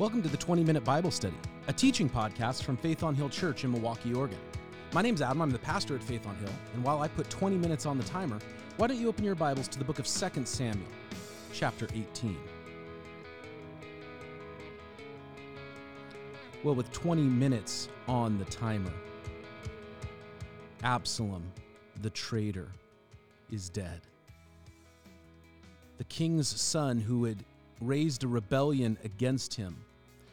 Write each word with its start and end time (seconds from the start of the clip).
Welcome 0.00 0.22
to 0.22 0.30
the 0.30 0.36
20 0.38 0.64
Minute 0.64 0.82
Bible 0.82 1.10
Study, 1.10 1.36
a 1.68 1.74
teaching 1.74 2.08
podcast 2.08 2.62
from 2.62 2.78
Faith 2.78 3.02
on 3.02 3.14
Hill 3.14 3.28
Church 3.28 3.64
in 3.64 3.74
Milwaukie, 3.74 4.16
Oregon. 4.16 4.38
My 4.94 5.02
name's 5.02 5.20
Adam, 5.20 5.42
I'm 5.42 5.50
the 5.50 5.58
pastor 5.58 5.94
at 5.94 6.02
Faith 6.02 6.26
on 6.26 6.34
Hill, 6.36 6.48
and 6.72 6.82
while 6.82 7.02
I 7.02 7.08
put 7.08 7.28
20 7.28 7.58
minutes 7.58 7.84
on 7.84 7.98
the 7.98 8.04
timer, 8.04 8.38
why 8.78 8.86
don't 8.86 8.96
you 8.96 9.08
open 9.08 9.26
your 9.26 9.34
Bibles 9.34 9.68
to 9.68 9.78
the 9.78 9.84
book 9.84 9.98
of 9.98 10.06
2 10.06 10.46
Samuel, 10.46 10.88
chapter 11.52 11.86
18. 11.92 12.34
Well, 16.64 16.74
with 16.74 16.90
20 16.92 17.20
minutes 17.20 17.90
on 18.08 18.38
the 18.38 18.46
timer, 18.46 18.94
Absalom, 20.82 21.42
the 22.00 22.08
traitor, 22.08 22.68
is 23.52 23.68
dead. 23.68 24.00
The 25.98 26.04
king's 26.04 26.48
son, 26.48 26.98
who 26.98 27.26
had 27.26 27.44
raised 27.82 28.24
a 28.24 28.28
rebellion 28.28 28.96
against 29.04 29.52
him, 29.52 29.76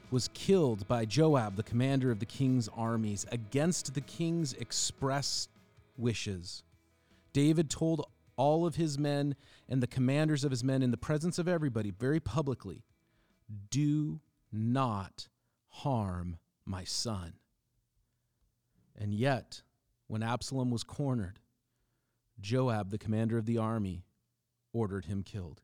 was 0.10 0.30
killed 0.34 0.88
by 0.88 1.06
Joab, 1.06 1.56
the 1.56 1.64
commander 1.64 2.12
of 2.12 2.20
the 2.20 2.26
king's 2.26 2.70
armies, 2.70 3.26
against 3.32 3.94
the 3.94 4.02
king's 4.02 4.54
express 4.54 5.50
wishes. 5.98 6.64
David 7.34 7.70
told 7.70 8.10
all 8.38 8.66
of 8.66 8.76
his 8.76 8.98
men 8.98 9.36
and 9.68 9.82
the 9.82 9.88
commanders 9.88 10.44
of 10.44 10.52
his 10.52 10.64
men 10.64 10.82
in 10.82 10.92
the 10.92 10.98
presence 10.98 11.40
of 11.40 11.48
everybody 11.48 11.92
very 11.92 12.20
publicly 12.20 12.84
do 13.70 14.20
not 14.52 15.27
harm 15.68 16.38
my 16.66 16.84
son. 16.84 17.34
And 18.96 19.14
yet, 19.14 19.62
when 20.08 20.24
Absalom 20.24 20.71
was 20.71 20.84
cornered, 20.84 21.40
Joab, 22.40 22.92
the 22.92 22.98
commander 22.98 23.38
of 23.38 23.46
the 23.46 23.58
army, 23.58 24.05
ordered 24.74 25.05
him 25.05 25.24
killed. 25.24 25.62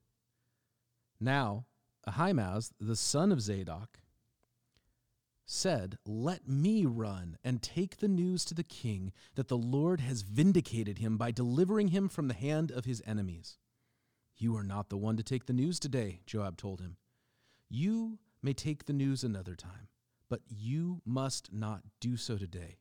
Now, 1.19 1.66
Ahimaaz, 2.05 2.73
the 2.80 2.95
son 2.95 3.31
of 3.31 3.41
Zadok, 3.41 4.00
said, 5.45 5.97
Let 6.05 6.47
me 6.47 6.86
run 6.86 7.38
and 7.44 7.61
take 7.61 7.97
the 7.97 8.08
news 8.08 8.45
to 8.45 8.53
the 8.53 8.63
king 8.63 9.11
that 9.36 9.47
the 9.47 9.58
Lord 9.58 10.00
has 10.00 10.22
vindicated 10.22 11.00
him 11.00 11.17
by 11.17 11.31
delivering 11.31 11.89
him 11.89 12.09
from 12.09 12.27
the 12.27 12.33
hand 12.33 12.72
of 12.72 12.85
his 12.85 13.02
enemies. 13.05 13.58
You 14.38 14.55
are 14.55 14.63
not 14.63 14.89
the 14.89 14.97
one 14.97 15.17
to 15.17 15.23
take 15.23 15.45
the 15.45 15.53
news 15.53 15.80
today, 15.80 16.22
Joab 16.25 16.58
told 16.58 16.81
him. 16.81 16.97
You 17.69 18.19
may 18.41 18.53
take 18.53 18.85
the 18.85 18.94
news 18.94 19.23
another 19.23 19.55
time, 19.55 19.88
but 20.30 20.41
you 20.47 21.02
must 21.05 21.53
not 21.53 21.83
do 22.00 22.17
so 22.17 22.38
today, 22.38 22.80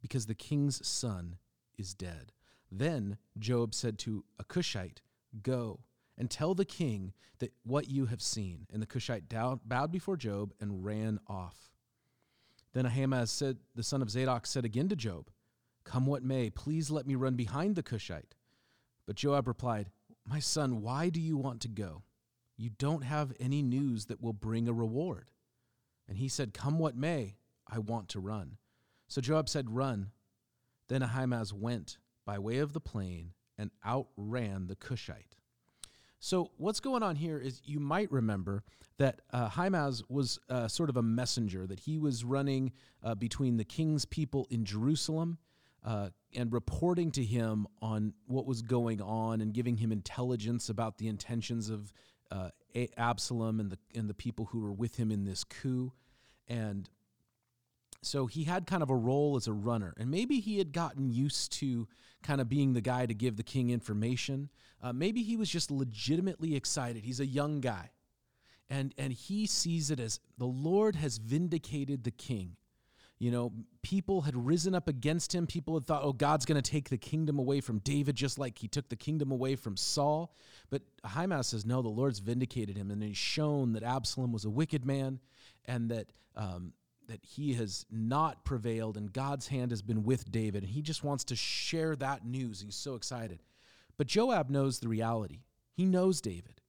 because 0.00 0.26
the 0.26 0.34
king's 0.34 0.86
son 0.86 1.38
is 1.78 1.94
dead. 1.94 2.32
Then 2.70 3.18
Joab 3.38 3.74
said 3.74 3.98
to 4.00 4.24
a 4.38 4.44
Cushite, 4.44 5.02
Go 5.42 5.80
and 6.18 6.30
tell 6.30 6.54
the 6.54 6.64
king 6.64 7.12
that 7.38 7.52
what 7.64 7.88
you 7.88 8.06
have 8.06 8.22
seen. 8.22 8.66
And 8.72 8.82
the 8.82 8.86
Cushite 8.86 9.28
bowed 9.28 9.92
before 9.92 10.16
Joab 10.16 10.54
and 10.60 10.84
ran 10.84 11.18
off. 11.26 11.71
Then 12.72 12.86
Ahimaaz 12.86 13.30
said, 13.30 13.58
the 13.74 13.82
son 13.82 14.02
of 14.02 14.10
Zadok 14.10 14.46
said 14.46 14.64
again 14.64 14.88
to 14.88 14.96
Joab, 14.96 15.30
Come 15.84 16.06
what 16.06 16.22
may, 16.22 16.48
please 16.48 16.90
let 16.90 17.06
me 17.06 17.14
run 17.14 17.34
behind 17.34 17.76
the 17.76 17.82
Cushite. 17.82 18.34
But 19.06 19.16
Joab 19.16 19.48
replied, 19.48 19.90
My 20.26 20.38
son, 20.38 20.80
why 20.80 21.08
do 21.08 21.20
you 21.20 21.36
want 21.36 21.60
to 21.62 21.68
go? 21.68 22.04
You 22.56 22.70
don't 22.70 23.02
have 23.02 23.32
any 23.40 23.62
news 23.62 24.06
that 24.06 24.22
will 24.22 24.32
bring 24.32 24.68
a 24.68 24.72
reward. 24.72 25.30
And 26.08 26.18
he 26.18 26.28
said, 26.28 26.54
Come 26.54 26.78
what 26.78 26.96
may, 26.96 27.36
I 27.68 27.78
want 27.78 28.08
to 28.10 28.20
run. 28.20 28.58
So 29.08 29.20
Joab 29.20 29.48
said, 29.48 29.74
Run. 29.74 30.10
Then 30.88 31.02
Ahimaaz 31.02 31.52
went 31.52 31.98
by 32.24 32.38
way 32.38 32.58
of 32.58 32.72
the 32.72 32.80
plain 32.80 33.32
and 33.58 33.70
outran 33.84 34.66
the 34.66 34.76
Cushite. 34.76 35.36
So 36.24 36.52
what's 36.56 36.78
going 36.78 37.02
on 37.02 37.16
here 37.16 37.36
is 37.36 37.60
you 37.64 37.80
might 37.80 38.10
remember 38.12 38.62
that 38.98 39.22
uh, 39.32 39.50
was 40.08 40.38
uh, 40.48 40.68
sort 40.68 40.88
of 40.88 40.96
a 40.96 41.02
messenger, 41.02 41.66
that 41.66 41.80
he 41.80 41.98
was 41.98 42.22
running 42.22 42.70
uh, 43.02 43.16
between 43.16 43.56
the 43.56 43.64
king's 43.64 44.04
people 44.04 44.46
in 44.48 44.64
Jerusalem 44.64 45.38
uh, 45.84 46.10
and 46.32 46.52
reporting 46.52 47.10
to 47.10 47.24
him 47.24 47.66
on 47.82 48.14
what 48.26 48.46
was 48.46 48.62
going 48.62 49.02
on 49.02 49.40
and 49.40 49.52
giving 49.52 49.78
him 49.78 49.90
intelligence 49.90 50.68
about 50.68 50.98
the 50.98 51.08
intentions 51.08 51.68
of 51.68 51.92
uh, 52.30 52.50
Absalom 52.96 53.58
and 53.58 53.72
the, 53.72 53.78
and 53.92 54.08
the 54.08 54.14
people 54.14 54.44
who 54.44 54.60
were 54.60 54.72
with 54.72 54.94
him 54.94 55.10
in 55.10 55.24
this 55.24 55.42
coup. 55.42 55.92
And 56.46 56.88
so 58.02 58.26
he 58.26 58.44
had 58.44 58.66
kind 58.66 58.82
of 58.82 58.90
a 58.90 58.96
role 58.96 59.36
as 59.36 59.46
a 59.46 59.52
runner, 59.52 59.94
and 59.96 60.10
maybe 60.10 60.40
he 60.40 60.58
had 60.58 60.72
gotten 60.72 61.10
used 61.10 61.52
to 61.60 61.88
kind 62.22 62.40
of 62.40 62.48
being 62.48 62.72
the 62.72 62.80
guy 62.80 63.06
to 63.06 63.14
give 63.14 63.36
the 63.36 63.42
king 63.42 63.70
information. 63.70 64.48
Uh, 64.82 64.92
maybe 64.92 65.22
he 65.22 65.36
was 65.36 65.48
just 65.48 65.70
legitimately 65.70 66.54
excited. 66.54 67.04
He's 67.04 67.20
a 67.20 67.26
young 67.26 67.60
guy, 67.60 67.90
and 68.68 68.94
and 68.98 69.12
he 69.12 69.46
sees 69.46 69.90
it 69.90 70.00
as 70.00 70.20
the 70.36 70.46
Lord 70.46 70.96
has 70.96 71.18
vindicated 71.18 72.04
the 72.04 72.10
king. 72.10 72.56
You 73.18 73.30
know, 73.30 73.52
people 73.82 74.22
had 74.22 74.34
risen 74.34 74.74
up 74.74 74.88
against 74.88 75.32
him. 75.32 75.46
People 75.46 75.74
had 75.74 75.86
thought, 75.86 76.02
oh, 76.02 76.12
God's 76.12 76.44
going 76.44 76.60
to 76.60 76.70
take 76.70 76.88
the 76.88 76.98
kingdom 76.98 77.38
away 77.38 77.60
from 77.60 77.78
David, 77.78 78.16
just 78.16 78.36
like 78.36 78.58
he 78.58 78.66
took 78.66 78.88
the 78.88 78.96
kingdom 78.96 79.30
away 79.30 79.54
from 79.54 79.76
Saul. 79.76 80.34
But 80.70 80.82
Ahimaaz 81.04 81.46
says, 81.46 81.64
no, 81.64 81.82
the 81.82 81.88
Lord's 81.88 82.18
vindicated 82.18 82.76
him, 82.76 82.90
and 82.90 83.00
he's 83.00 83.16
shown 83.16 83.74
that 83.74 83.84
Absalom 83.84 84.32
was 84.32 84.44
a 84.44 84.50
wicked 84.50 84.84
man, 84.84 85.20
and 85.66 85.88
that 85.92 86.08
um, 86.34 86.72
that 87.12 87.20
he 87.22 87.52
has 87.52 87.84
not 87.90 88.42
prevailed 88.42 88.96
and 88.96 89.12
God's 89.12 89.48
hand 89.48 89.70
has 89.70 89.82
been 89.82 90.02
with 90.02 90.30
David. 90.32 90.62
And 90.62 90.72
he 90.72 90.80
just 90.80 91.04
wants 91.04 91.24
to 91.24 91.36
share 91.36 91.94
that 91.96 92.24
news. 92.24 92.62
He's 92.62 92.74
so 92.74 92.94
excited. 92.94 93.40
But 93.98 94.06
Joab 94.06 94.48
knows 94.48 94.78
the 94.78 94.88
reality. 94.88 95.40
He 95.74 95.84
knows 95.84 96.22
David. 96.22 96.62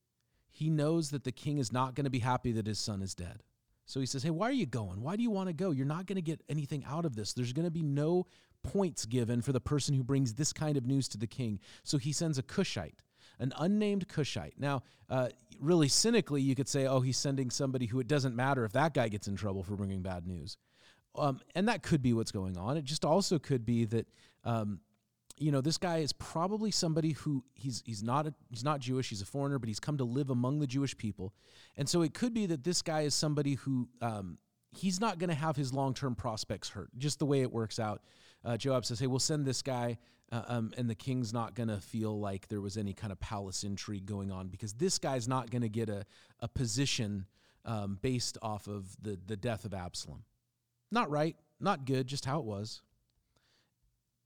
He 0.50 0.70
knows 0.70 1.12
that 1.12 1.24
the 1.24 1.32
king 1.32 1.60
is 1.60 1.72
not 1.72 1.96
going 1.96 2.04
to 2.04 2.10
be 2.10 2.20
happy 2.20 2.52
that 2.52 2.68
his 2.68 2.78
son 2.78 3.02
is 3.02 3.16
dead. 3.16 3.42
So 3.86 4.02
he 4.02 4.06
says, 4.06 4.22
Hey, 4.22 4.32
why 4.32 4.50
are 4.50 4.54
you 4.54 4.66
going? 4.66 5.02
Why 5.02 5.16
do 5.16 5.24
you 5.24 5.32
want 5.32 5.48
to 5.48 5.54
go? 5.54 5.72
You're 5.72 5.86
not 5.86 6.08
going 6.08 6.18
to 6.18 6.22
get 6.22 6.44
anything 6.50 6.84
out 6.86 7.06
of 7.06 7.16
this. 7.16 7.32
There's 7.32 7.54
going 7.54 7.66
to 7.66 7.72
be 7.72 7.82
no 7.82 8.26
points 8.64 9.06
given 9.06 9.42
for 9.42 9.54
the 9.54 9.62
person 9.62 9.96
who 9.96 10.04
brings 10.04 10.34
this 10.34 10.52
kind 10.52 10.76
of 10.76 10.86
news 10.86 11.08
to 11.10 11.18
the 11.18 11.28
king. 11.28 11.60
So 11.84 11.98
he 11.98 12.12
sends 12.12 12.38
a 12.38 12.44
Cushite 12.44 13.00
an 13.40 13.54
unnamed 13.58 14.08
Cushite. 14.08 14.56
Now, 14.58 14.84
uh, 15.10 15.30
really 15.60 15.88
cynically, 15.88 16.42
you 16.42 16.56
could 16.56 16.68
say, 16.68 16.86
oh, 16.86 17.00
he's 17.00 17.18
sending 17.18 17.50
somebody 17.50 17.86
who 17.86 18.00
it 18.00 18.08
doesn't 18.08 18.36
matter 18.36 18.66
if 18.66 18.74
that 18.74 18.94
guy 18.94 19.08
gets 19.08 19.28
in 19.28 19.36
trouble 19.36 19.64
for 19.64 19.76
bringing 19.76 20.02
bad 20.02 20.28
news. 20.28 20.58
Um, 21.16 21.42
and 21.56 21.68
that 21.68 21.84
could 21.84 22.02
be 22.02 22.14
what's 22.14 22.32
going 22.32 22.58
on. 22.58 22.78
It 22.78 22.86
just 22.86 23.06
also 23.06 23.38
could 23.38 23.66
be 23.66 23.86
that, 23.86 24.08
um, 24.44 24.80
you 25.38 25.52
know, 25.52 25.62
this 25.62 25.78
guy 25.78 25.98
is 25.98 26.14
probably 26.14 26.72
somebody 26.72 27.12
who 27.12 27.44
he's 27.54 27.84
he's 27.86 28.04
not 28.04 28.28
a, 28.28 28.34
he's 28.50 28.64
not 28.64 28.80
Jewish. 28.80 29.10
He's 29.10 29.22
a 29.22 29.26
foreigner, 29.26 29.60
but 29.60 29.68
he's 29.68 29.80
come 29.80 29.98
to 29.98 30.04
live 30.04 30.30
among 30.30 30.60
the 30.60 30.68
Jewish 30.68 30.96
people, 30.96 31.34
and 31.76 31.90
so 31.90 32.02
it 32.02 32.14
could 32.14 32.34
be 32.34 32.46
that 32.48 32.64
this 32.64 32.82
guy 32.82 33.02
is 33.02 33.16
somebody 33.16 33.56
who 33.56 33.90
um, 34.02 34.38
he's 34.72 35.00
not 35.00 35.18
going 35.20 35.30
to 35.30 35.36
have 35.36 35.56
his 35.56 35.74
long 35.74 35.94
term 35.94 36.16
prospects 36.16 36.70
hurt. 36.70 36.90
Just 36.98 37.20
the 37.20 37.26
way 37.26 37.42
it 37.42 37.52
works 37.52 37.80
out. 37.80 38.02
Uh, 38.44 38.58
Joab 38.58 38.86
says, 38.86 39.00
"Hey, 39.00 39.08
we'll 39.08 39.20
send 39.20 39.46
this 39.46 39.62
guy." 39.62 39.98
Uh, 40.32 40.42
um, 40.48 40.74
and 40.78 40.90
the 40.90 40.96
king's 40.96 41.32
not 41.32 41.54
going 41.54 41.70
to 41.70 41.80
feel 41.80 42.20
like 42.20 42.48
there 42.48 42.62
was 42.62 42.76
any 42.76 42.92
kind 42.94 43.12
of 43.12 43.20
palace 43.20 43.64
intrigue 43.64 44.08
going 44.08 44.32
on 44.32 44.48
because 44.48 44.74
this 44.74 44.98
guy's 44.98 45.28
not 45.28 45.52
going 45.52 45.62
to 45.62 45.70
get 45.70 45.90
a, 45.90 46.06
a 46.40 46.48
position 46.48 47.28
um, 47.66 48.00
based 48.02 48.38
off 48.42 48.68
of 48.68 48.96
the, 49.00 49.20
the 49.28 49.38
death 49.38 49.64
of 49.64 49.76
Absalom. 49.76 50.24
Not 50.92 51.12
right, 51.12 51.36
not 51.60 51.86
good, 51.86 52.08
just 52.08 52.26
how 52.26 52.40
it 52.40 52.46
was. 52.46 52.82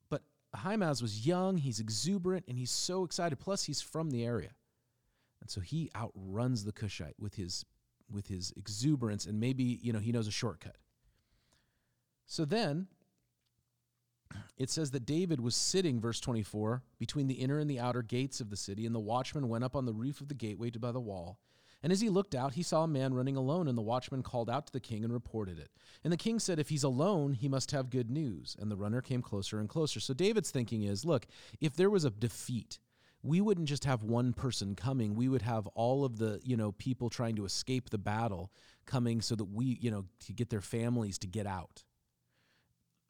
But 0.10 0.22
Ahimaaz 0.54 1.02
was 1.02 1.26
young, 1.26 1.58
he's 1.58 1.80
exuberant, 1.80 2.46
and 2.48 2.58
he's 2.58 2.72
so 2.72 3.04
excited. 3.04 3.38
Plus, 3.38 3.64
he's 3.64 3.82
from 3.82 4.10
the 4.10 4.24
area. 4.24 4.52
And 5.42 5.50
so 5.50 5.62
he 5.62 5.90
outruns 5.96 6.64
the 6.64 6.72
Cushite 6.72 7.16
with 7.20 7.36
his, 7.36 7.66
with 8.10 8.28
his 8.28 8.54
exuberance, 8.56 9.26
and 9.26 9.40
maybe, 9.40 9.80
you 9.82 9.94
know, 9.94 10.00
he 10.00 10.12
knows 10.12 10.28
a 10.28 10.32
shortcut. 10.32 10.78
So 12.26 12.44
then 12.44 12.88
it 14.58 14.70
says 14.72 14.92
that 14.92 15.06
David 15.06 15.40
was 15.40 15.56
sitting, 15.56 16.02
verse 16.02 16.20
24, 16.20 16.82
between 16.98 17.28
the 17.28 17.36
inner 17.36 17.60
and 17.60 17.70
the 17.70 17.80
outer 17.80 18.02
gates 18.02 18.42
of 18.42 18.50
the 18.50 18.58
city, 18.58 18.86
and 18.86 18.96
the 18.96 19.00
watchman 19.00 19.50
went 19.50 19.64
up 19.64 19.76
on 19.76 19.86
the 19.86 19.94
roof 19.94 20.20
of 20.20 20.30
the 20.30 20.34
gateway 20.34 20.72
to 20.72 20.80
by 20.80 20.92
the 20.92 21.00
wall. 21.00 21.40
And 21.84 21.92
as 21.92 22.02
he 22.02 22.10
looked 22.10 22.34
out, 22.34 22.56
he 22.56 22.64
saw 22.64 22.84
a 22.84 22.88
man 22.88 23.14
running 23.14 23.36
alone, 23.36 23.68
and 23.68 23.78
the 23.78 23.84
watchman 23.84 24.24
called 24.24 24.50
out 24.50 24.66
to 24.66 24.74
the 24.74 24.80
king 24.80 25.04
and 25.04 25.14
reported 25.14 25.60
it. 25.60 25.70
And 26.04 26.12
the 26.12 26.18
king 26.18 26.40
said, 26.40 26.58
If 26.58 26.70
he's 26.70 26.84
alone, 26.84 27.34
he 27.34 27.48
must 27.48 27.70
have 27.70 27.92
good 27.92 28.10
news. 28.10 28.56
And 28.60 28.72
the 28.72 28.76
runner 28.76 29.00
came 29.00 29.22
closer 29.22 29.60
and 29.60 29.70
closer. 29.70 30.00
So 30.00 30.16
David's 30.16 30.50
thinking 30.50 30.84
is, 30.84 31.06
look, 31.06 31.28
if 31.62 31.76
there 31.76 31.92
was 31.92 32.04
a 32.04 32.10
defeat, 32.10 32.80
we 33.22 33.42
wouldn't 33.42 33.68
just 33.68 33.86
have 33.86 34.02
one 34.02 34.34
person 34.34 34.76
coming. 34.76 35.14
We 35.14 35.30
would 35.30 35.44
have 35.44 35.68
all 35.68 36.04
of 36.04 36.18
the, 36.18 36.40
you 36.44 36.58
know, 36.58 36.72
people 36.72 37.12
trying 37.12 37.36
to 37.36 37.46
escape 37.46 37.92
the 37.92 37.98
battle 38.00 38.52
coming 38.88 39.22
so 39.22 39.36
that 39.36 39.46
we, 39.46 39.78
you 39.80 39.92
know, 39.92 40.06
to 40.22 40.34
get 40.34 40.50
their 40.50 40.62
families 40.62 41.20
to 41.20 41.28
get 41.28 41.46
out 41.46 41.84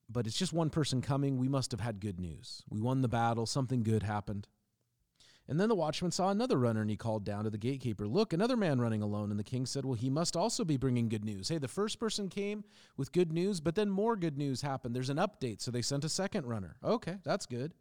but 0.10 0.28
it's 0.28 0.38
just 0.38 0.54
one 0.54 0.70
person 0.70 1.02
coming. 1.02 1.38
We 1.38 1.50
must 1.50 1.72
have 1.72 1.82
had 1.82 2.00
good 2.00 2.20
news. 2.20 2.64
We 2.70 2.80
won 2.80 3.02
the 3.02 3.08
battle. 3.08 3.46
Something 3.46 3.84
good 3.84 4.04
happened. 4.04 4.48
And 5.50 5.60
then 5.60 5.70
the 5.70 5.76
watchman 5.76 6.12
saw 6.12 6.30
another 6.30 6.58
runner 6.58 6.82
and 6.82 6.90
he 6.90 6.98
called 6.98 7.24
down 7.24 7.46
to 7.46 7.50
the 7.50 7.58
gatekeeper, 7.58 8.06
Look, 8.06 8.34
another 8.34 8.58
man 8.58 8.82
running 8.82 9.02
alone. 9.02 9.32
And 9.32 9.40
the 9.40 9.46
king 9.46 9.66
said, 9.66 9.86
Well, 9.86 9.94
he 9.94 10.10
must 10.10 10.36
also 10.36 10.66
be 10.66 10.76
bringing 10.76 11.08
good 11.08 11.24
news. 11.24 11.48
Hey, 11.48 11.58
the 11.58 11.70
first 11.70 12.00
person 12.00 12.28
came 12.28 12.66
with 12.98 13.14
good 13.14 13.32
news, 13.32 13.62
but 13.62 13.76
then 13.76 13.90
more 13.90 14.18
good 14.18 14.38
news 14.38 14.62
happened. 14.62 14.94
There's 14.94 15.10
an 15.10 15.18
update. 15.18 15.62
So 15.62 15.72
they 15.72 15.82
sent 15.82 16.04
a 16.04 16.10
second 16.10 16.46
runner. 16.46 16.76
Okay, 16.84 17.18
that's 17.24 17.46
good. 17.46 17.74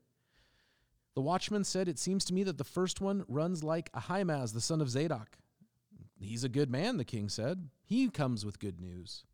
The 1.15 1.23
watchman 1.23 1.65
said, 1.65 1.89
It 1.89 1.99
seems 1.99 2.25
to 2.27 2.35
me 2.35 2.45
that 2.45 2.59
the 2.59 2.65
first 2.65 3.01
one 3.01 3.25
runs 3.27 3.65
like 3.65 3.91
Ahimaaz, 3.95 4.53
the 4.53 4.61
son 4.61 4.81
of 4.81 4.89
Zadok. 4.89 5.37
He's 6.21 6.45
a 6.45 6.49
good 6.49 6.71
man, 6.71 6.99
the 6.99 7.05
king 7.05 7.29
said. 7.29 7.69
He 7.85 8.09
comes 8.09 8.47
with 8.47 8.61
good 8.61 8.81
news. 8.81 9.25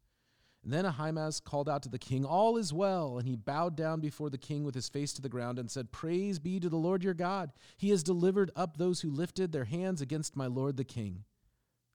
Then 0.65 0.87
Ahimaaz 0.87 1.41
called 1.41 1.69
out 1.69 1.83
to 1.83 1.89
the 1.89 1.99
king, 1.99 2.25
All 2.25 2.57
is 2.57 2.73
well. 2.73 3.19
And 3.19 3.27
he 3.27 3.35
bowed 3.35 3.77
down 3.77 4.01
before 4.01 4.31
the 4.31 4.39
king 4.39 4.63
with 4.65 4.75
his 4.75 4.89
face 4.89 5.13
to 5.15 5.23
the 5.23 5.29
ground 5.29 5.59
and 5.59 5.71
said, 5.71 5.91
Praise 5.91 6.39
be 6.39 6.61
to 6.61 6.69
the 6.69 6.77
Lord 6.77 7.03
your 7.03 7.15
God. 7.15 7.53
He 7.77 7.91
has 7.91 8.03
delivered 8.03 8.53
up 8.55 8.77
those 8.77 9.01
who 9.01 9.11
lifted 9.11 9.51
their 9.51 9.65
hands 9.65 10.01
against 10.01 10.37
my 10.37 10.47
lord 10.47 10.77
the 10.77 10.85
king. 10.85 11.25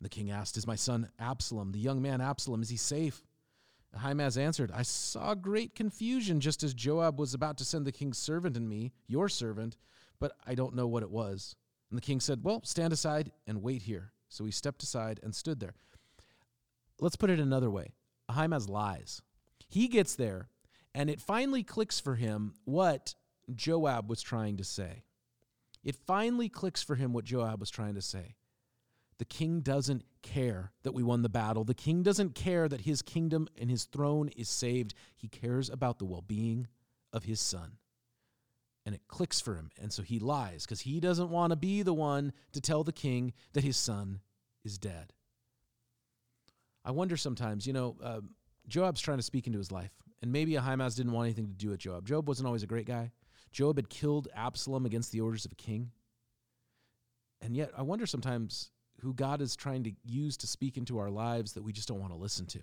The 0.01 0.09
king 0.09 0.29
asked, 0.29 0.57
Is 0.57 0.67
my 0.67 0.75
son 0.75 1.09
Absalom, 1.17 1.71
the 1.71 1.79
young 1.79 2.01
man 2.01 2.19
Absalom, 2.19 2.61
is 2.61 2.69
he 2.69 2.77
safe? 2.77 3.23
Ahimaaz 3.95 4.37
answered, 4.37 4.71
I 4.73 4.81
saw 4.81 5.33
great 5.33 5.73
confusion 5.73 6.41
just 6.41 6.61
as 6.61 6.73
Joab 6.73 7.19
was 7.19 7.33
about 7.33 7.57
to 7.59 7.65
send 7.65 7.85
the 7.85 7.91
king's 7.93 8.17
servant 8.17 8.57
and 8.57 8.67
me, 8.67 8.91
your 9.07 9.29
servant, 9.29 9.77
but 10.19 10.33
I 10.45 10.55
don't 10.55 10.75
know 10.75 10.87
what 10.87 11.03
it 11.03 11.09
was. 11.09 11.55
And 11.89 11.97
the 11.97 12.01
king 12.01 12.19
said, 12.19 12.43
Well, 12.43 12.61
stand 12.65 12.91
aside 12.91 13.31
and 13.47 13.63
wait 13.63 13.83
here. 13.83 14.11
So 14.27 14.43
he 14.43 14.51
stepped 14.51 14.83
aside 14.83 15.21
and 15.23 15.33
stood 15.33 15.61
there. 15.61 15.73
Let's 16.99 17.15
put 17.15 17.29
it 17.29 17.39
another 17.39 17.69
way 17.69 17.93
Ahimaaz 18.29 18.67
lies. 18.69 19.21
He 19.67 19.87
gets 19.87 20.15
there, 20.15 20.49
and 20.93 21.09
it 21.09 21.21
finally 21.21 21.63
clicks 21.63 21.99
for 21.99 22.15
him 22.15 22.53
what 22.65 23.15
Joab 23.53 24.09
was 24.09 24.21
trying 24.21 24.57
to 24.57 24.63
say. 24.63 25.03
It 25.83 25.95
finally 25.95 26.49
clicks 26.49 26.83
for 26.83 26.95
him 26.95 27.13
what 27.13 27.25
Joab 27.25 27.59
was 27.59 27.69
trying 27.69 27.95
to 27.95 28.01
say. 28.01 28.35
The 29.19 29.25
king 29.25 29.61
doesn't 29.61 30.03
care 30.21 30.71
that 30.83 30.93
we 30.93 31.03
won 31.03 31.21
the 31.21 31.29
battle. 31.29 31.63
The 31.63 31.73
king 31.73 32.03
doesn't 32.03 32.35
care 32.35 32.67
that 32.67 32.81
his 32.81 33.01
kingdom 33.01 33.47
and 33.59 33.69
his 33.69 33.85
throne 33.85 34.29
is 34.35 34.49
saved. 34.49 34.93
He 35.15 35.27
cares 35.27 35.69
about 35.69 35.97
the 35.97 36.05
well 36.05 36.21
being 36.21 36.67
of 37.13 37.23
his 37.23 37.39
son. 37.39 37.77
And 38.85 38.93
it 38.93 39.07
clicks 39.07 39.41
for 39.41 39.55
him. 39.55 39.71
And 39.81 39.91
so 39.91 40.03
he 40.03 40.19
lies 40.19 40.65
because 40.65 40.81
he 40.81 40.99
doesn't 40.99 41.29
want 41.29 41.51
to 41.51 41.57
be 41.57 41.81
the 41.81 41.93
one 41.93 42.31
to 42.53 42.61
tell 42.61 42.83
the 42.83 42.93
king 42.93 43.33
that 43.53 43.63
his 43.63 43.77
son 43.77 44.21
is 44.63 44.77
dead. 44.77 45.13
I 46.87 46.91
wonder 46.91 47.17
sometimes, 47.17 47.67
you 47.67 47.73
know, 47.73 47.97
uh, 48.01 48.21
Joab's 48.69 49.01
trying 49.01 49.17
to 49.17 49.23
speak 49.23 49.45
into 49.45 49.59
his 49.59 49.73
life, 49.73 49.91
and 50.21 50.31
maybe 50.31 50.55
Ahimaaz 50.55 50.95
didn't 50.95 51.11
want 51.11 51.25
anything 51.25 51.47
to 51.47 51.53
do 51.53 51.69
with 51.69 51.81
Joab. 51.81 52.07
Joab 52.07 52.29
wasn't 52.29 52.47
always 52.47 52.63
a 52.63 52.67
great 52.67 52.87
guy. 52.87 53.11
Joab 53.51 53.75
had 53.75 53.89
killed 53.89 54.29
Absalom 54.33 54.85
against 54.85 55.11
the 55.11 55.19
orders 55.19 55.43
of 55.43 55.51
a 55.51 55.55
king. 55.55 55.91
And 57.41 57.57
yet, 57.57 57.71
I 57.77 57.81
wonder 57.81 58.05
sometimes 58.05 58.71
who 59.01 59.13
God 59.13 59.41
is 59.41 59.57
trying 59.57 59.83
to 59.83 59.91
use 60.05 60.37
to 60.37 60.47
speak 60.47 60.77
into 60.77 60.97
our 60.97 61.09
lives 61.09 61.51
that 61.53 61.63
we 61.63 61.73
just 61.73 61.89
don't 61.89 61.99
want 61.99 62.13
to 62.13 62.17
listen 62.17 62.45
to. 62.47 62.59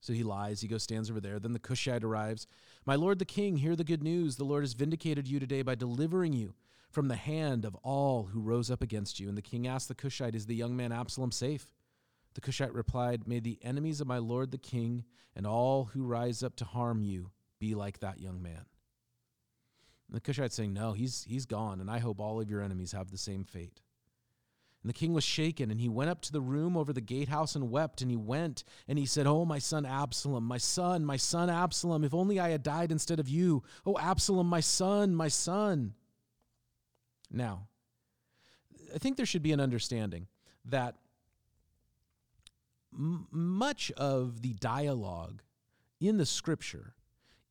So 0.00 0.12
he 0.12 0.22
lies. 0.22 0.60
He 0.60 0.68
goes, 0.68 0.84
stands 0.84 1.10
over 1.10 1.20
there. 1.20 1.40
Then 1.40 1.52
the 1.52 1.58
Cushite 1.58 2.04
arrives. 2.04 2.46
My 2.84 2.94
lord 2.94 3.18
the 3.18 3.24
king, 3.24 3.56
hear 3.56 3.74
the 3.74 3.82
good 3.82 4.04
news. 4.04 4.36
The 4.36 4.44
Lord 4.44 4.62
has 4.62 4.72
vindicated 4.72 5.26
you 5.26 5.40
today 5.40 5.62
by 5.62 5.74
delivering 5.74 6.32
you 6.32 6.54
from 6.92 7.08
the 7.08 7.16
hand 7.16 7.64
of 7.64 7.74
all 7.82 8.26
who 8.26 8.40
rose 8.40 8.70
up 8.70 8.82
against 8.82 9.18
you. 9.18 9.28
And 9.28 9.36
the 9.36 9.42
king 9.42 9.66
asked 9.66 9.88
the 9.88 9.96
Cushite, 9.96 10.36
Is 10.36 10.46
the 10.46 10.54
young 10.54 10.76
man 10.76 10.92
Absalom 10.92 11.32
safe? 11.32 11.66
The 12.36 12.42
Cushite 12.42 12.74
replied, 12.74 13.26
May 13.26 13.40
the 13.40 13.58
enemies 13.62 14.02
of 14.02 14.06
my 14.06 14.18
lord 14.18 14.50
the 14.50 14.58
king 14.58 15.04
and 15.34 15.46
all 15.46 15.86
who 15.86 16.04
rise 16.04 16.42
up 16.42 16.54
to 16.56 16.66
harm 16.66 17.02
you 17.02 17.30
be 17.58 17.74
like 17.74 18.00
that 18.00 18.20
young 18.20 18.42
man. 18.42 18.66
And 20.06 20.16
the 20.16 20.20
Cushite 20.20 20.52
saying, 20.52 20.74
No, 20.74 20.92
he's, 20.92 21.24
he's 21.26 21.46
gone, 21.46 21.80
and 21.80 21.90
I 21.90 21.98
hope 21.98 22.20
all 22.20 22.38
of 22.38 22.50
your 22.50 22.60
enemies 22.60 22.92
have 22.92 23.10
the 23.10 23.16
same 23.16 23.44
fate. 23.44 23.80
And 24.82 24.90
the 24.90 24.94
king 24.94 25.14
was 25.14 25.24
shaken, 25.24 25.70
and 25.70 25.80
he 25.80 25.88
went 25.88 26.10
up 26.10 26.20
to 26.22 26.32
the 26.32 26.42
room 26.42 26.76
over 26.76 26.92
the 26.92 27.00
gatehouse 27.00 27.56
and 27.56 27.70
wept. 27.70 28.02
And 28.02 28.10
he 28.10 28.18
went 28.18 28.64
and 28.86 28.98
he 28.98 29.06
said, 29.06 29.26
Oh, 29.26 29.46
my 29.46 29.58
son 29.58 29.86
Absalom, 29.86 30.44
my 30.44 30.58
son, 30.58 31.06
my 31.06 31.16
son 31.16 31.48
Absalom, 31.48 32.04
if 32.04 32.12
only 32.12 32.38
I 32.38 32.50
had 32.50 32.62
died 32.62 32.92
instead 32.92 33.18
of 33.18 33.30
you. 33.30 33.62
Oh, 33.86 33.96
Absalom, 33.98 34.46
my 34.46 34.60
son, 34.60 35.14
my 35.14 35.28
son. 35.28 35.94
Now, 37.30 37.68
I 38.94 38.98
think 38.98 39.16
there 39.16 39.24
should 39.24 39.42
be 39.42 39.52
an 39.52 39.60
understanding 39.60 40.26
that 40.66 40.96
m- 42.96 43.26
much 43.30 43.90
of 43.92 44.42
the 44.42 44.54
dialogue 44.54 45.42
in 46.00 46.16
the 46.16 46.26
scripture 46.26 46.94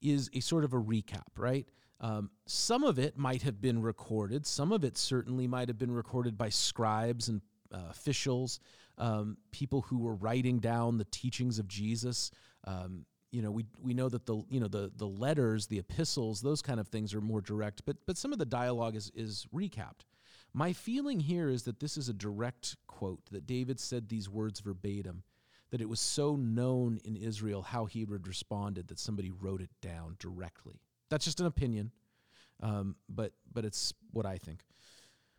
is 0.01 0.29
a 0.33 0.39
sort 0.39 0.63
of 0.63 0.73
a 0.73 0.79
recap, 0.79 1.37
right? 1.37 1.67
Um, 1.99 2.29
some 2.45 2.83
of 2.83 2.99
it 2.99 3.17
might 3.17 3.41
have 3.43 3.61
been 3.61 3.81
recorded. 3.81 4.45
Some 4.45 4.71
of 4.71 4.83
it 4.83 4.97
certainly 4.97 5.47
might 5.47 5.69
have 5.69 5.77
been 5.77 5.91
recorded 5.91 6.37
by 6.37 6.49
scribes 6.49 7.29
and 7.29 7.41
uh, 7.73 7.87
officials, 7.89 8.59
um, 8.97 9.37
people 9.51 9.81
who 9.81 9.99
were 9.99 10.15
writing 10.15 10.59
down 10.59 10.97
the 10.97 11.05
teachings 11.05 11.57
of 11.57 11.67
Jesus. 11.67 12.31
Um, 12.65 13.05
you 13.31 13.41
know, 13.41 13.51
we 13.51 13.65
we 13.81 13.93
know 13.93 14.07
that 14.09 14.25
the 14.25 14.43
you 14.49 14.59
know 14.59 14.67
the 14.67 14.91
the 14.95 15.07
letters, 15.07 15.67
the 15.67 15.79
epistles, 15.79 16.41
those 16.41 16.61
kind 16.61 16.79
of 16.79 16.87
things 16.87 17.13
are 17.13 17.21
more 17.21 17.41
direct, 17.41 17.83
but 17.85 17.97
but 18.05 18.17
some 18.17 18.31
of 18.31 18.39
the 18.39 18.45
dialogue 18.45 18.95
is 18.95 19.11
is 19.15 19.47
recapped. 19.53 20.05
My 20.53 20.71
feeling 20.71 21.19
here 21.19 21.49
is 21.49 21.63
that 21.63 21.81
this 21.81 21.97
is 21.97 22.07
a 22.07 22.13
direct 22.13 22.77
quote 22.87 23.25
that 23.31 23.45
David 23.45 23.79
said 23.79 24.07
these 24.07 24.29
words 24.29 24.61
verbatim 24.61 25.23
that 25.71 25.81
it 25.81 25.89
was 25.89 25.99
so 25.99 26.35
known 26.35 26.99
in 27.03 27.15
Israel 27.15 27.61
how 27.61 27.85
he 27.85 28.05
responded 28.05 28.87
that 28.87 28.99
somebody 28.99 29.31
wrote 29.31 29.61
it 29.61 29.69
down 29.81 30.15
directly. 30.19 30.81
That's 31.09 31.25
just 31.25 31.39
an 31.39 31.45
opinion, 31.45 31.91
um, 32.61 32.95
but 33.09 33.33
but 33.53 33.65
it's 33.65 33.93
what 34.11 34.25
I 34.25 34.37
think. 34.37 34.61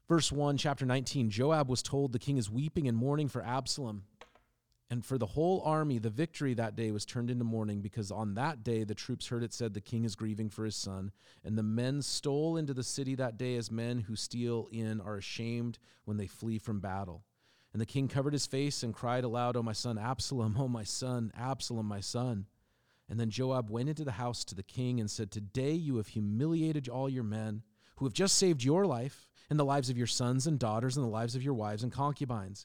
Verse 0.08 0.30
1, 0.30 0.56
chapter 0.56 0.86
19 0.86 1.30
Joab 1.30 1.68
was 1.68 1.82
told 1.82 2.12
the 2.12 2.18
king 2.18 2.36
is 2.36 2.50
weeping 2.50 2.86
and 2.88 2.96
mourning 2.96 3.28
for 3.28 3.42
Absalom. 3.42 4.04
And 4.88 5.04
for 5.04 5.18
the 5.18 5.26
whole 5.26 5.62
army, 5.64 5.98
the 5.98 6.10
victory 6.10 6.54
that 6.54 6.76
day 6.76 6.92
was 6.92 7.04
turned 7.04 7.28
into 7.28 7.44
mourning 7.44 7.80
because 7.80 8.12
on 8.12 8.34
that 8.34 8.62
day 8.62 8.84
the 8.84 8.94
troops 8.94 9.26
heard 9.26 9.42
it 9.42 9.52
said, 9.52 9.74
The 9.74 9.80
king 9.80 10.04
is 10.04 10.14
grieving 10.14 10.48
for 10.48 10.64
his 10.64 10.76
son. 10.76 11.10
And 11.44 11.58
the 11.58 11.64
men 11.64 12.02
stole 12.02 12.56
into 12.56 12.72
the 12.72 12.84
city 12.84 13.16
that 13.16 13.36
day 13.36 13.56
as 13.56 13.68
men 13.68 13.98
who 13.98 14.14
steal 14.14 14.68
in 14.70 15.00
are 15.00 15.16
ashamed 15.16 15.80
when 16.04 16.18
they 16.18 16.28
flee 16.28 16.58
from 16.58 16.78
battle. 16.78 17.24
And 17.76 17.80
the 17.82 17.84
king 17.84 18.08
covered 18.08 18.32
his 18.32 18.46
face 18.46 18.82
and 18.82 18.94
cried 18.94 19.22
aloud, 19.22 19.54
O 19.54 19.62
my 19.62 19.74
son 19.74 19.98
Absalom, 19.98 20.56
O 20.58 20.66
my 20.66 20.82
son, 20.82 21.30
Absalom, 21.38 21.84
my 21.84 22.00
son. 22.00 22.46
And 23.06 23.20
then 23.20 23.28
Joab 23.28 23.68
went 23.68 23.90
into 23.90 24.02
the 24.02 24.12
house 24.12 24.44
to 24.44 24.54
the 24.54 24.62
king 24.62 24.98
and 24.98 25.10
said, 25.10 25.30
Today 25.30 25.72
you 25.72 25.98
have 25.98 26.06
humiliated 26.06 26.88
all 26.88 27.06
your 27.06 27.22
men 27.22 27.64
who 27.96 28.06
have 28.06 28.14
just 28.14 28.36
saved 28.36 28.64
your 28.64 28.86
life 28.86 29.26
and 29.50 29.60
the 29.60 29.64
lives 29.66 29.90
of 29.90 29.98
your 29.98 30.06
sons 30.06 30.46
and 30.46 30.58
daughters 30.58 30.96
and 30.96 31.04
the 31.04 31.10
lives 31.10 31.36
of 31.36 31.42
your 31.42 31.52
wives 31.52 31.82
and 31.82 31.92
concubines. 31.92 32.64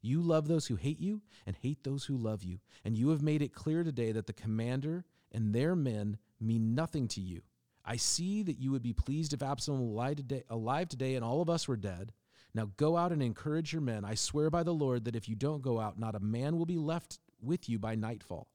You 0.00 0.20
love 0.20 0.48
those 0.48 0.66
who 0.66 0.74
hate 0.74 0.98
you 0.98 1.22
and 1.46 1.54
hate 1.54 1.84
those 1.84 2.06
who 2.06 2.16
love 2.16 2.42
you. 2.42 2.58
And 2.84 2.98
you 2.98 3.10
have 3.10 3.22
made 3.22 3.42
it 3.42 3.54
clear 3.54 3.84
today 3.84 4.10
that 4.10 4.26
the 4.26 4.32
commander 4.32 5.04
and 5.30 5.54
their 5.54 5.76
men 5.76 6.18
mean 6.40 6.74
nothing 6.74 7.06
to 7.06 7.20
you. 7.20 7.42
I 7.84 7.94
see 7.94 8.42
that 8.42 8.58
you 8.58 8.72
would 8.72 8.82
be 8.82 8.92
pleased 8.92 9.34
if 9.34 9.40
Absalom 9.40 9.82
alive 9.82 10.16
today, 10.16 10.42
alive 10.50 10.88
today 10.88 11.14
and 11.14 11.24
all 11.24 11.42
of 11.42 11.48
us 11.48 11.68
were 11.68 11.76
dead. 11.76 12.10
Now 12.54 12.70
go 12.76 12.96
out 12.96 13.12
and 13.12 13.22
encourage 13.22 13.72
your 13.72 13.82
men. 13.82 14.04
I 14.04 14.14
swear 14.14 14.50
by 14.50 14.62
the 14.62 14.74
Lord 14.74 15.04
that 15.04 15.16
if 15.16 15.28
you 15.28 15.34
don't 15.34 15.62
go 15.62 15.80
out, 15.80 15.98
not 15.98 16.14
a 16.14 16.20
man 16.20 16.58
will 16.58 16.66
be 16.66 16.76
left 16.76 17.18
with 17.40 17.68
you 17.68 17.78
by 17.78 17.94
nightfall. 17.94 18.48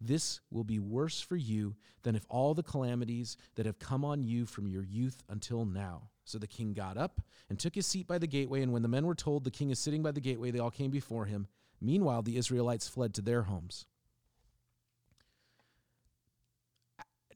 This 0.00 0.40
will 0.50 0.64
be 0.64 0.78
worse 0.78 1.20
for 1.20 1.36
you 1.36 1.76
than 2.02 2.16
if 2.16 2.26
all 2.28 2.54
the 2.54 2.62
calamities 2.62 3.36
that 3.54 3.66
have 3.66 3.78
come 3.78 4.04
on 4.04 4.22
you 4.22 4.44
from 4.44 4.66
your 4.66 4.82
youth 4.82 5.22
until 5.28 5.64
now. 5.64 6.10
So 6.24 6.38
the 6.38 6.46
king 6.46 6.72
got 6.72 6.96
up 6.96 7.20
and 7.48 7.58
took 7.58 7.74
his 7.74 7.86
seat 7.86 8.06
by 8.06 8.18
the 8.18 8.26
gateway, 8.26 8.62
and 8.62 8.72
when 8.72 8.82
the 8.82 8.88
men 8.88 9.06
were 9.06 9.14
told 9.14 9.44
the 9.44 9.50
king 9.50 9.70
is 9.70 9.78
sitting 9.78 10.02
by 10.02 10.10
the 10.10 10.20
gateway, 10.20 10.50
they 10.50 10.58
all 10.58 10.70
came 10.70 10.90
before 10.90 11.26
him. 11.26 11.46
Meanwhile, 11.80 12.22
the 12.22 12.36
Israelites 12.36 12.88
fled 12.88 13.14
to 13.14 13.22
their 13.22 13.42
homes. 13.42 13.86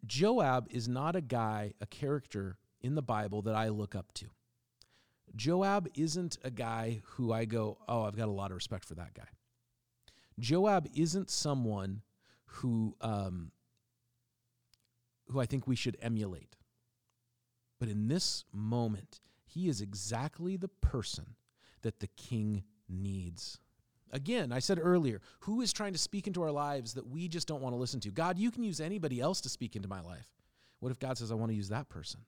Joab 0.06 0.68
is 0.70 0.88
not 0.88 1.16
a 1.16 1.20
guy, 1.20 1.74
a 1.80 1.86
character 1.86 2.56
in 2.80 2.94
the 2.94 3.02
Bible 3.02 3.42
that 3.42 3.54
I 3.54 3.68
look 3.68 3.94
up 3.94 4.12
to. 4.14 4.26
Joab 5.36 5.88
isn't 5.94 6.38
a 6.42 6.50
guy 6.50 7.00
who 7.04 7.32
I 7.32 7.44
go, 7.44 7.78
oh, 7.88 8.04
I've 8.04 8.16
got 8.16 8.28
a 8.28 8.32
lot 8.32 8.50
of 8.50 8.56
respect 8.56 8.84
for 8.84 8.94
that 8.94 9.14
guy. 9.14 9.28
Joab 10.38 10.88
isn't 10.94 11.30
someone 11.30 12.02
who 12.44 12.96
um, 13.00 13.50
who 15.30 15.40
I 15.40 15.46
think 15.46 15.66
we 15.66 15.76
should 15.76 15.96
emulate. 16.00 16.56
But 17.78 17.88
in 17.88 18.08
this 18.08 18.44
moment, 18.52 19.20
he 19.44 19.68
is 19.68 19.80
exactly 19.80 20.56
the 20.56 20.68
person 20.68 21.36
that 21.82 22.00
the 22.00 22.08
king 22.08 22.64
needs. 22.88 23.58
Again, 24.10 24.52
I 24.52 24.58
said 24.58 24.80
earlier, 24.82 25.20
who 25.40 25.60
is 25.60 25.72
trying 25.72 25.92
to 25.92 25.98
speak 25.98 26.26
into 26.26 26.42
our 26.42 26.50
lives 26.50 26.94
that 26.94 27.06
we 27.06 27.28
just 27.28 27.46
don't 27.46 27.60
want 27.60 27.74
to 27.74 27.78
listen 27.78 28.00
to? 28.00 28.10
God, 28.10 28.38
you 28.38 28.50
can 28.50 28.64
use 28.64 28.80
anybody 28.80 29.20
else 29.20 29.40
to 29.42 29.48
speak 29.48 29.76
into 29.76 29.88
my 29.88 30.00
life. 30.00 30.28
What 30.80 30.90
if 30.90 30.98
God 30.98 31.18
says, 31.18 31.30
I 31.30 31.34
want 31.34 31.50
to 31.50 31.56
use 31.56 31.68
that 31.68 31.88
person? 31.88 32.20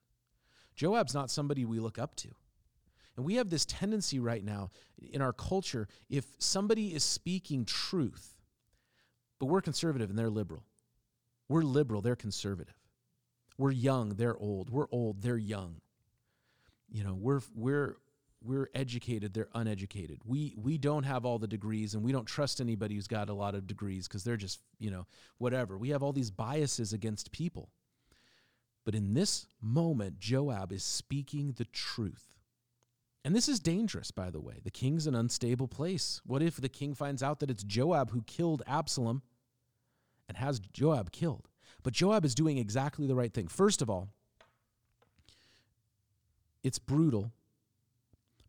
Joab's 0.77 1.15
not 1.15 1.31
somebody 1.31 1.65
we 1.65 1.81
look 1.81 1.99
up 1.99 2.15
to. 2.17 2.29
And 3.21 3.27
we 3.27 3.35
have 3.35 3.51
this 3.51 3.67
tendency 3.67 4.19
right 4.19 4.43
now 4.43 4.71
in 5.13 5.21
our 5.21 5.35
culture 5.35 5.89
if 6.09 6.25
somebody 6.39 6.95
is 6.95 7.05
speaking 7.05 7.67
truth, 7.67 8.39
but 9.39 9.45
we're 9.45 9.61
conservative 9.61 10.09
and 10.09 10.19
they're 10.19 10.31
liberal. 10.31 10.65
We're 11.47 11.61
liberal, 11.61 12.01
they're 12.01 12.17
conservative. 12.17 12.73
We're 13.59 13.73
young, 13.73 14.15
they're 14.15 14.39
old. 14.39 14.71
We're 14.71 14.87
old, 14.91 15.21
they're 15.21 15.37
young. 15.37 15.83
You 16.89 17.05
know, 17.05 17.13
we're 17.13 17.43
we're 17.55 17.99
we're 18.43 18.71
educated, 18.75 19.35
they're 19.35 19.51
uneducated. 19.55 20.21
We 20.25 20.55
we 20.57 20.79
don't 20.79 21.05
have 21.05 21.27
all 21.27 21.39
the 21.39 21.47
degrees 21.47 21.93
and 21.93 22.03
we 22.03 22.13
don't 22.13 22.25
trust 22.25 22.59
anybody 22.59 22.95
who's 22.95 23.07
got 23.07 23.29
a 23.29 23.35
lot 23.35 23.55
of 23.55 23.67
degrees 23.67 24.09
because 24.09 24.25
they're 24.25 24.39
just, 24.39 24.61
you 24.79 24.91
know, 24.91 25.05
whatever. 25.37 25.77
We 25.77 25.91
have 25.91 26.03
all 26.03 26.15
these 26.15 26.31
biases 26.31 26.95
against 26.95 27.33
people. 27.33 27.69
But 28.87 28.95
in 28.95 29.13
this 29.13 29.47
moment, 29.61 30.19
Joab 30.19 30.73
is 30.73 30.83
speaking 30.83 31.53
the 31.59 31.67
truth. 31.67 32.31
And 33.25 33.37
this 33.37 33.49
is 33.49 33.61
dangerous, 33.61 34.11
by 34.11 34.31
the 34.31 34.41
way. 34.41 34.61
The 34.65 34.71
king's 34.71 35.07
an 35.07 35.15
unstable 35.15 35.69
place. 35.69 36.21
What 36.25 36.43
if 36.43 36.57
the 36.57 36.69
king 36.69 36.95
finds 36.95 37.23
out 37.23 37.41
that 37.41 37.51
it's 37.51 37.63
Joab 37.63 38.11
who 38.11 38.23
killed 38.23 38.63
Absalom 38.67 39.23
and 40.29 40.39
has 40.39 40.59
Joab 40.59 41.13
killed? 41.13 41.49
But 41.83 41.93
Joab 41.93 42.25
is 42.25 42.35
doing 42.35 42.57
exactly 42.59 43.07
the 43.07 43.15
right 43.15 43.33
thing. 43.33 43.49
First 43.49 43.83
of 43.83 43.91
all, 43.91 44.09
it's 46.63 46.79
brutal. 46.79 47.33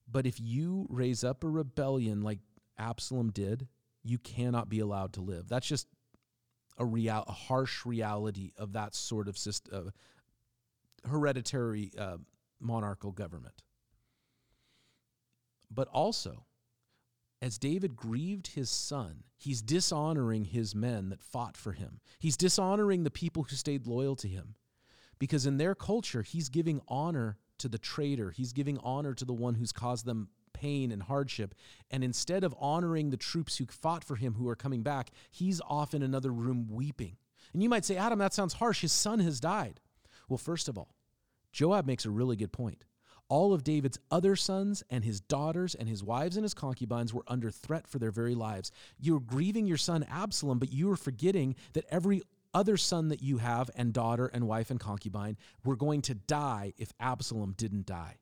But 0.09 0.25
if 0.25 0.39
you 0.39 0.87
raise 0.89 1.23
up 1.23 1.43
a 1.43 1.49
rebellion 1.49 2.21
like 2.21 2.39
Absalom 2.77 3.31
did, 3.31 3.67
you 4.03 4.17
cannot 4.17 4.69
be 4.69 4.79
allowed 4.79 5.13
to 5.13 5.21
live. 5.21 5.47
That's 5.47 5.67
just 5.67 5.87
a 6.77 6.85
real, 6.85 7.23
a 7.27 7.31
harsh 7.31 7.85
reality 7.85 8.51
of 8.57 8.73
that 8.73 8.95
sort 8.95 9.27
of 9.27 9.37
system, 9.37 9.91
uh, 11.05 11.09
hereditary 11.09 11.91
uh, 11.97 12.17
monarchical 12.59 13.11
government. 13.11 13.61
But 15.73 15.87
also, 15.87 16.45
as 17.41 17.57
David 17.57 17.95
grieved 17.95 18.47
his 18.47 18.69
son, 18.69 19.23
he's 19.37 19.61
dishonoring 19.61 20.45
his 20.45 20.75
men 20.75 21.09
that 21.09 21.23
fought 21.23 21.57
for 21.57 21.71
him. 21.71 21.99
He's 22.19 22.37
dishonoring 22.37 23.03
the 23.03 23.11
people 23.11 23.43
who 23.43 23.55
stayed 23.55 23.87
loyal 23.87 24.15
to 24.17 24.27
him. 24.27 24.55
Because 25.17 25.45
in 25.45 25.57
their 25.57 25.75
culture, 25.75 26.23
he's 26.23 26.49
giving 26.49 26.81
honor 26.87 27.37
to 27.59 27.69
the 27.69 27.77
traitor, 27.77 28.31
he's 28.31 28.53
giving 28.53 28.79
honor 28.79 29.13
to 29.13 29.25
the 29.25 29.33
one 29.33 29.53
who's 29.55 29.71
caused 29.71 30.05
them 30.05 30.29
pain 30.53 30.91
and 30.91 31.03
hardship. 31.03 31.55
And 31.89 32.03
instead 32.03 32.43
of 32.43 32.55
honoring 32.59 33.09
the 33.09 33.17
troops 33.17 33.57
who 33.57 33.65
fought 33.67 34.03
for 34.03 34.15
him 34.15 34.33
who 34.33 34.47
are 34.49 34.55
coming 34.55 34.83
back, 34.83 35.11
he's 35.29 35.61
off 35.61 35.93
in 35.93 36.03
another 36.03 36.31
room 36.31 36.67
weeping. 36.69 37.17
And 37.53 37.61
you 37.61 37.69
might 37.69 37.85
say, 37.85 37.97
Adam, 37.97 38.19
that 38.19 38.33
sounds 38.33 38.53
harsh. 38.53 38.81
His 38.81 38.91
son 38.91 39.19
has 39.19 39.39
died. 39.39 39.79
Well, 40.27 40.37
first 40.37 40.67
of 40.67 40.77
all, 40.77 40.95
Joab 41.51 41.85
makes 41.85 42.05
a 42.05 42.09
really 42.09 42.35
good 42.35 42.51
point. 42.51 42.83
All 43.31 43.53
of 43.53 43.63
David's 43.63 43.97
other 44.11 44.35
sons 44.35 44.83
and 44.89 45.05
his 45.05 45.21
daughters 45.21 45.73
and 45.73 45.87
his 45.87 46.03
wives 46.03 46.35
and 46.35 46.43
his 46.43 46.53
concubines 46.53 47.13
were 47.13 47.23
under 47.29 47.49
threat 47.49 47.87
for 47.87 47.97
their 47.97 48.11
very 48.11 48.35
lives. 48.35 48.71
You're 48.99 49.21
grieving 49.21 49.65
your 49.65 49.77
son 49.77 50.05
Absalom, 50.11 50.59
but 50.59 50.73
you 50.73 50.91
are 50.91 50.97
forgetting 50.97 51.55
that 51.71 51.85
every 51.89 52.23
other 52.53 52.75
son 52.75 53.07
that 53.07 53.23
you 53.23 53.37
have 53.37 53.71
and 53.73 53.93
daughter 53.93 54.29
and 54.33 54.49
wife 54.49 54.69
and 54.69 54.81
concubine 54.81 55.37
were 55.63 55.77
going 55.77 56.01
to 56.01 56.13
die 56.13 56.73
if 56.77 56.91
Absalom 56.99 57.53
didn't 57.53 57.85
die. 57.85 58.17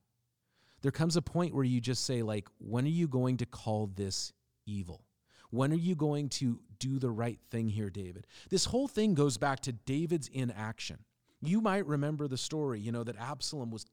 There 0.83 0.91
comes 0.91 1.15
a 1.15 1.23
point 1.23 1.55
where 1.55 1.63
you 1.63 1.81
just 1.81 2.05
say 2.05 2.21
like 2.21 2.47
when 2.59 2.85
are 2.85 2.89
you 2.89 3.07
going 3.07 3.37
to 3.37 3.47
call 3.47 3.87
this 3.87 4.31
evil? 4.67 5.01
When 5.49 5.71
are 5.71 5.75
you 5.75 5.95
going 5.95 6.29
to 6.29 6.59
do 6.77 6.99
the 6.99 7.09
right 7.09 7.39
thing 7.49 7.67
here, 7.67 7.89
David? 7.89 8.27
This 8.51 8.65
whole 8.65 8.87
thing 8.87 9.15
goes 9.15 9.37
back 9.39 9.61
to 9.61 9.71
David's 9.71 10.27
inaction. 10.27 10.99
You 11.41 11.61
might 11.61 11.87
remember 11.87 12.27
the 12.27 12.37
story, 12.37 12.79
you 12.79 12.91
know, 12.91 13.03
that 13.03 13.17
Absalom 13.17 13.71
was 13.71 13.87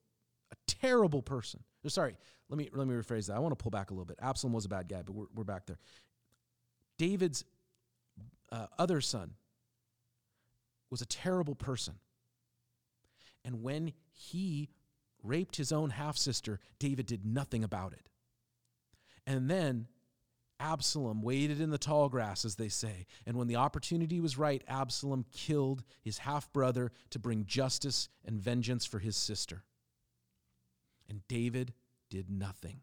a 0.52 0.56
terrible 0.66 1.22
person. 1.22 1.62
Sorry, 1.86 2.16
let 2.48 2.58
me 2.58 2.68
let 2.72 2.86
me 2.86 2.94
rephrase 2.94 3.26
that. 3.26 3.36
I 3.36 3.38
want 3.38 3.56
to 3.56 3.62
pull 3.62 3.70
back 3.70 3.90
a 3.90 3.94
little 3.94 4.06
bit. 4.06 4.18
Absalom 4.20 4.52
was 4.52 4.64
a 4.64 4.68
bad 4.68 4.88
guy, 4.88 5.02
but 5.02 5.14
we're, 5.14 5.26
we're 5.34 5.44
back 5.44 5.66
there. 5.66 5.78
David's 6.98 7.44
uh, 8.50 8.66
other 8.78 9.00
son 9.00 9.32
was 10.90 11.00
a 11.02 11.06
terrible 11.06 11.54
person. 11.54 11.94
And 13.44 13.62
when 13.62 13.92
he 14.12 14.70
raped 15.22 15.56
his 15.56 15.72
own 15.72 15.90
half 15.90 16.16
sister, 16.16 16.60
David 16.78 17.06
did 17.06 17.24
nothing 17.24 17.62
about 17.64 17.92
it. 17.92 18.08
And 19.26 19.50
then 19.50 19.86
Absalom 20.58 21.22
waited 21.22 21.60
in 21.60 21.70
the 21.70 21.78
tall 21.78 22.08
grass, 22.08 22.44
as 22.44 22.54
they 22.56 22.68
say. 22.68 23.06
And 23.26 23.36
when 23.36 23.48
the 23.48 23.56
opportunity 23.56 24.20
was 24.20 24.38
right, 24.38 24.62
Absalom 24.68 25.26
killed 25.32 25.82
his 26.02 26.18
half 26.18 26.52
brother 26.52 26.92
to 27.10 27.18
bring 27.18 27.44
justice 27.44 28.08
and 28.24 28.40
vengeance 28.40 28.86
for 28.86 28.98
his 28.98 29.16
sister. 29.16 29.64
And 31.08 31.26
David 31.28 31.72
did 32.10 32.30
nothing. 32.30 32.80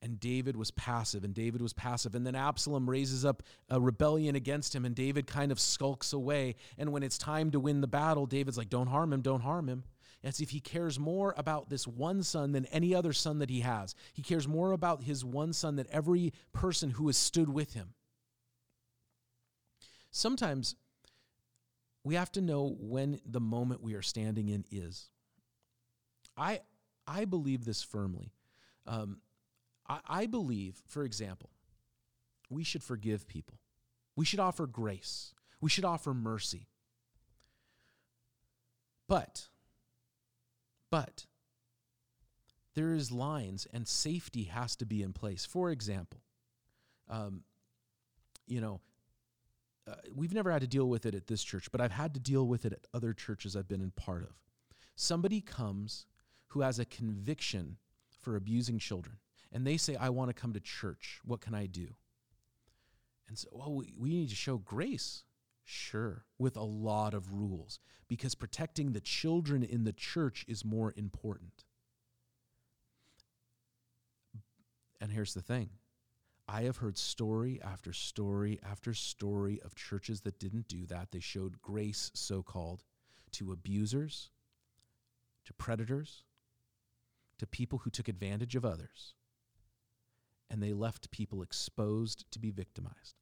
And 0.00 0.18
David 0.18 0.56
was 0.56 0.72
passive, 0.72 1.22
and 1.22 1.32
David 1.32 1.62
was 1.62 1.72
passive. 1.72 2.16
And 2.16 2.26
then 2.26 2.34
Absalom 2.34 2.90
raises 2.90 3.24
up 3.24 3.44
a 3.68 3.80
rebellion 3.80 4.34
against 4.34 4.74
him, 4.74 4.84
and 4.84 4.96
David 4.96 5.28
kind 5.28 5.52
of 5.52 5.60
skulks 5.60 6.12
away. 6.12 6.56
And 6.76 6.90
when 6.90 7.04
it's 7.04 7.16
time 7.16 7.52
to 7.52 7.60
win 7.60 7.80
the 7.80 7.86
battle, 7.86 8.26
David's 8.26 8.58
like, 8.58 8.68
Don't 8.68 8.88
harm 8.88 9.12
him, 9.12 9.22
don't 9.22 9.42
harm 9.42 9.68
him. 9.68 9.84
As 10.24 10.40
if 10.40 10.50
he 10.50 10.60
cares 10.60 10.98
more 10.98 11.34
about 11.36 11.68
this 11.68 11.86
one 11.86 12.22
son 12.24 12.52
than 12.52 12.66
any 12.66 12.94
other 12.94 13.12
son 13.12 13.38
that 13.38 13.50
he 13.50 13.60
has. 13.60 13.94
He 14.12 14.22
cares 14.22 14.46
more 14.48 14.72
about 14.72 15.04
his 15.04 15.24
one 15.24 15.52
son 15.52 15.76
than 15.76 15.86
every 15.90 16.32
person 16.52 16.90
who 16.90 17.06
has 17.06 17.16
stood 17.16 17.48
with 17.48 17.74
him. 17.74 17.94
Sometimes 20.10 20.76
we 22.04 22.14
have 22.16 22.30
to 22.32 22.40
know 22.40 22.76
when 22.78 23.20
the 23.24 23.40
moment 23.40 23.82
we 23.82 23.94
are 23.94 24.02
standing 24.02 24.48
in 24.48 24.64
is. 24.70 25.08
I, 26.36 26.60
I 27.12 27.24
believe 27.26 27.64
this 27.64 27.82
firmly. 27.82 28.32
Um, 28.86 29.18
I, 29.88 30.00
I 30.08 30.26
believe, 30.26 30.82
for 30.86 31.04
example, 31.04 31.50
we 32.48 32.64
should 32.64 32.82
forgive 32.82 33.28
people. 33.28 33.58
We 34.16 34.24
should 34.24 34.40
offer 34.40 34.66
grace. 34.66 35.34
We 35.60 35.70
should 35.70 35.84
offer 35.84 36.14
mercy. 36.14 36.68
But, 39.08 39.48
but, 40.90 41.26
there 42.74 42.94
is 42.94 43.12
lines 43.12 43.66
and 43.72 43.86
safety 43.86 44.44
has 44.44 44.74
to 44.76 44.86
be 44.86 45.02
in 45.02 45.12
place. 45.12 45.44
For 45.44 45.70
example, 45.70 46.20
um, 47.10 47.42
you 48.46 48.60
know, 48.60 48.80
uh, 49.86 49.94
we've 50.14 50.32
never 50.32 50.50
had 50.50 50.62
to 50.62 50.66
deal 50.66 50.88
with 50.88 51.04
it 51.04 51.14
at 51.14 51.26
this 51.26 51.42
church, 51.42 51.70
but 51.70 51.80
I've 51.80 51.92
had 51.92 52.14
to 52.14 52.20
deal 52.20 52.46
with 52.46 52.64
it 52.64 52.72
at 52.72 52.86
other 52.94 53.12
churches 53.12 53.54
I've 53.54 53.68
been 53.68 53.82
in 53.82 53.90
part 53.90 54.22
of. 54.22 54.30
Somebody 54.96 55.40
comes 55.40 56.06
who 56.52 56.60
has 56.60 56.78
a 56.78 56.84
conviction 56.84 57.76
for 58.20 58.36
abusing 58.36 58.78
children, 58.78 59.16
and 59.50 59.66
they 59.66 59.76
say, 59.76 59.96
I 59.96 60.10
want 60.10 60.28
to 60.28 60.34
come 60.34 60.52
to 60.52 60.60
church. 60.60 61.18
What 61.24 61.40
can 61.40 61.54
I 61.54 61.66
do? 61.66 61.88
And 63.26 63.38
so, 63.38 63.48
well, 63.52 63.72
we, 63.72 63.94
we 63.98 64.10
need 64.10 64.28
to 64.28 64.34
show 64.34 64.58
grace. 64.58 65.24
Sure, 65.64 66.24
with 66.38 66.56
a 66.56 66.62
lot 66.62 67.14
of 67.14 67.32
rules, 67.32 67.78
because 68.08 68.34
protecting 68.34 68.92
the 68.92 69.00
children 69.00 69.62
in 69.62 69.84
the 69.84 69.92
church 69.92 70.44
is 70.48 70.64
more 70.64 70.92
important. 70.96 71.64
And 75.00 75.12
here's 75.12 75.34
the 75.34 75.40
thing 75.40 75.70
I 76.48 76.62
have 76.62 76.78
heard 76.78 76.98
story 76.98 77.60
after 77.62 77.92
story 77.92 78.58
after 78.68 78.92
story 78.92 79.60
of 79.64 79.74
churches 79.74 80.20
that 80.22 80.40
didn't 80.40 80.68
do 80.68 80.84
that. 80.86 81.12
They 81.12 81.20
showed 81.20 81.62
grace, 81.62 82.10
so 82.12 82.42
called, 82.42 82.82
to 83.32 83.52
abusers, 83.52 84.30
to 85.46 85.54
predators, 85.54 86.24
to 87.42 87.46
people 87.48 87.78
who 87.78 87.90
took 87.90 88.06
advantage 88.06 88.54
of 88.54 88.64
others, 88.64 89.14
and 90.48 90.62
they 90.62 90.72
left 90.72 91.10
people 91.10 91.42
exposed 91.42 92.24
to 92.30 92.38
be 92.38 92.52
victimized. 92.52 93.16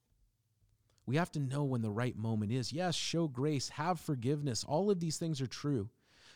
We 1.07 1.15
have 1.15 1.31
to 1.31 1.39
know 1.39 1.63
when 1.63 1.81
the 1.81 1.89
right 1.89 2.15
moment 2.15 2.51
is. 2.51 2.71
Yes, 2.71 2.93
show 2.93 3.27
grace, 3.27 3.69
have 3.69 3.99
forgiveness. 3.99 4.63
All 4.63 4.91
of 4.91 4.99
these 4.99 5.17
things 5.17 5.41
are 5.41 5.47
true. 5.47 5.89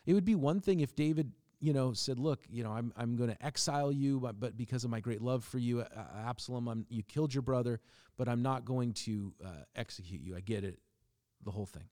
It 0.07 0.15
would 0.15 0.25
be 0.25 0.33
one 0.33 0.61
thing 0.61 0.79
if 0.79 0.95
David, 0.95 1.31
you 1.59 1.73
know, 1.73 1.93
said, 1.93 2.17
"Look, 2.17 2.43
you 2.49 2.63
know, 2.63 2.71
I'm 2.71 2.91
I'm 2.97 3.15
going 3.15 3.29
to 3.29 3.45
exile 3.45 3.91
you, 3.91 4.19
but, 4.19 4.39
but 4.39 4.57
because 4.57 4.83
of 4.83 4.89
my 4.89 4.99
great 4.99 5.21
love 5.21 5.43
for 5.43 5.59
you, 5.59 5.81
uh, 5.81 5.85
Absalom, 6.25 6.67
I'm, 6.67 6.85
you 6.89 7.03
killed 7.03 7.35
your 7.35 7.43
brother, 7.43 7.79
but 8.17 8.27
I'm 8.27 8.41
not 8.41 8.65
going 8.65 8.93
to 8.93 9.31
uh, 9.45 9.49
execute 9.75 10.21
you. 10.21 10.35
I 10.35 10.39
get 10.39 10.63
it, 10.63 10.79
the 11.43 11.51
whole 11.51 11.67
thing." 11.67 11.87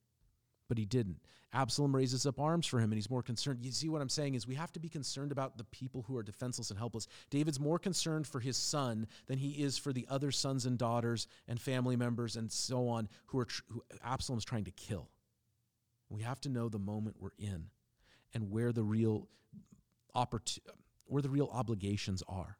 But 0.67 0.77
he 0.77 0.85
didn't. 0.85 1.17
Absalom 1.53 1.95
raises 1.95 2.25
up 2.25 2.39
arms 2.39 2.65
for 2.65 2.79
him 2.79 2.91
and 2.91 2.95
he's 2.95 3.09
more 3.09 3.21
concerned. 3.21 3.59
You 3.61 3.71
see 3.71 3.89
what 3.89 4.01
I'm 4.01 4.09
saying 4.09 4.33
is 4.33 4.47
we 4.47 4.55
have 4.55 4.71
to 4.73 4.79
be 4.79 4.89
concerned 4.89 5.31
about 5.31 5.57
the 5.57 5.63
people 5.65 6.03
who 6.07 6.17
are 6.17 6.23
defenseless 6.23 6.71
and 6.71 6.79
helpless. 6.79 7.07
David's 7.29 7.59
more 7.59 7.77
concerned 7.77 8.25
for 8.25 8.39
his 8.39 8.57
son 8.57 9.07
than 9.27 9.37
he 9.37 9.63
is 9.63 9.77
for 9.77 9.93
the 9.93 10.07
other 10.09 10.31
sons 10.31 10.65
and 10.65 10.77
daughters 10.77 11.27
and 11.47 11.61
family 11.61 11.95
members 11.95 12.35
and 12.35 12.51
so 12.51 12.87
on 12.87 13.07
who 13.27 13.39
are 13.39 13.47
who 13.69 13.83
Absalom's 14.03 14.45
trying 14.45 14.65
to 14.65 14.71
kill. 14.71 15.09
We 16.09 16.23
have 16.23 16.41
to 16.41 16.49
know 16.49 16.69
the 16.69 16.79
moment 16.79 17.17
we're 17.19 17.29
in 17.37 17.67
and 18.33 18.49
where 18.49 18.71
the 18.71 18.83
real 18.83 19.27
opport- 20.15 20.59
where 21.05 21.21
the 21.21 21.29
real 21.29 21.49
obligations 21.51 22.23
are. 22.27 22.57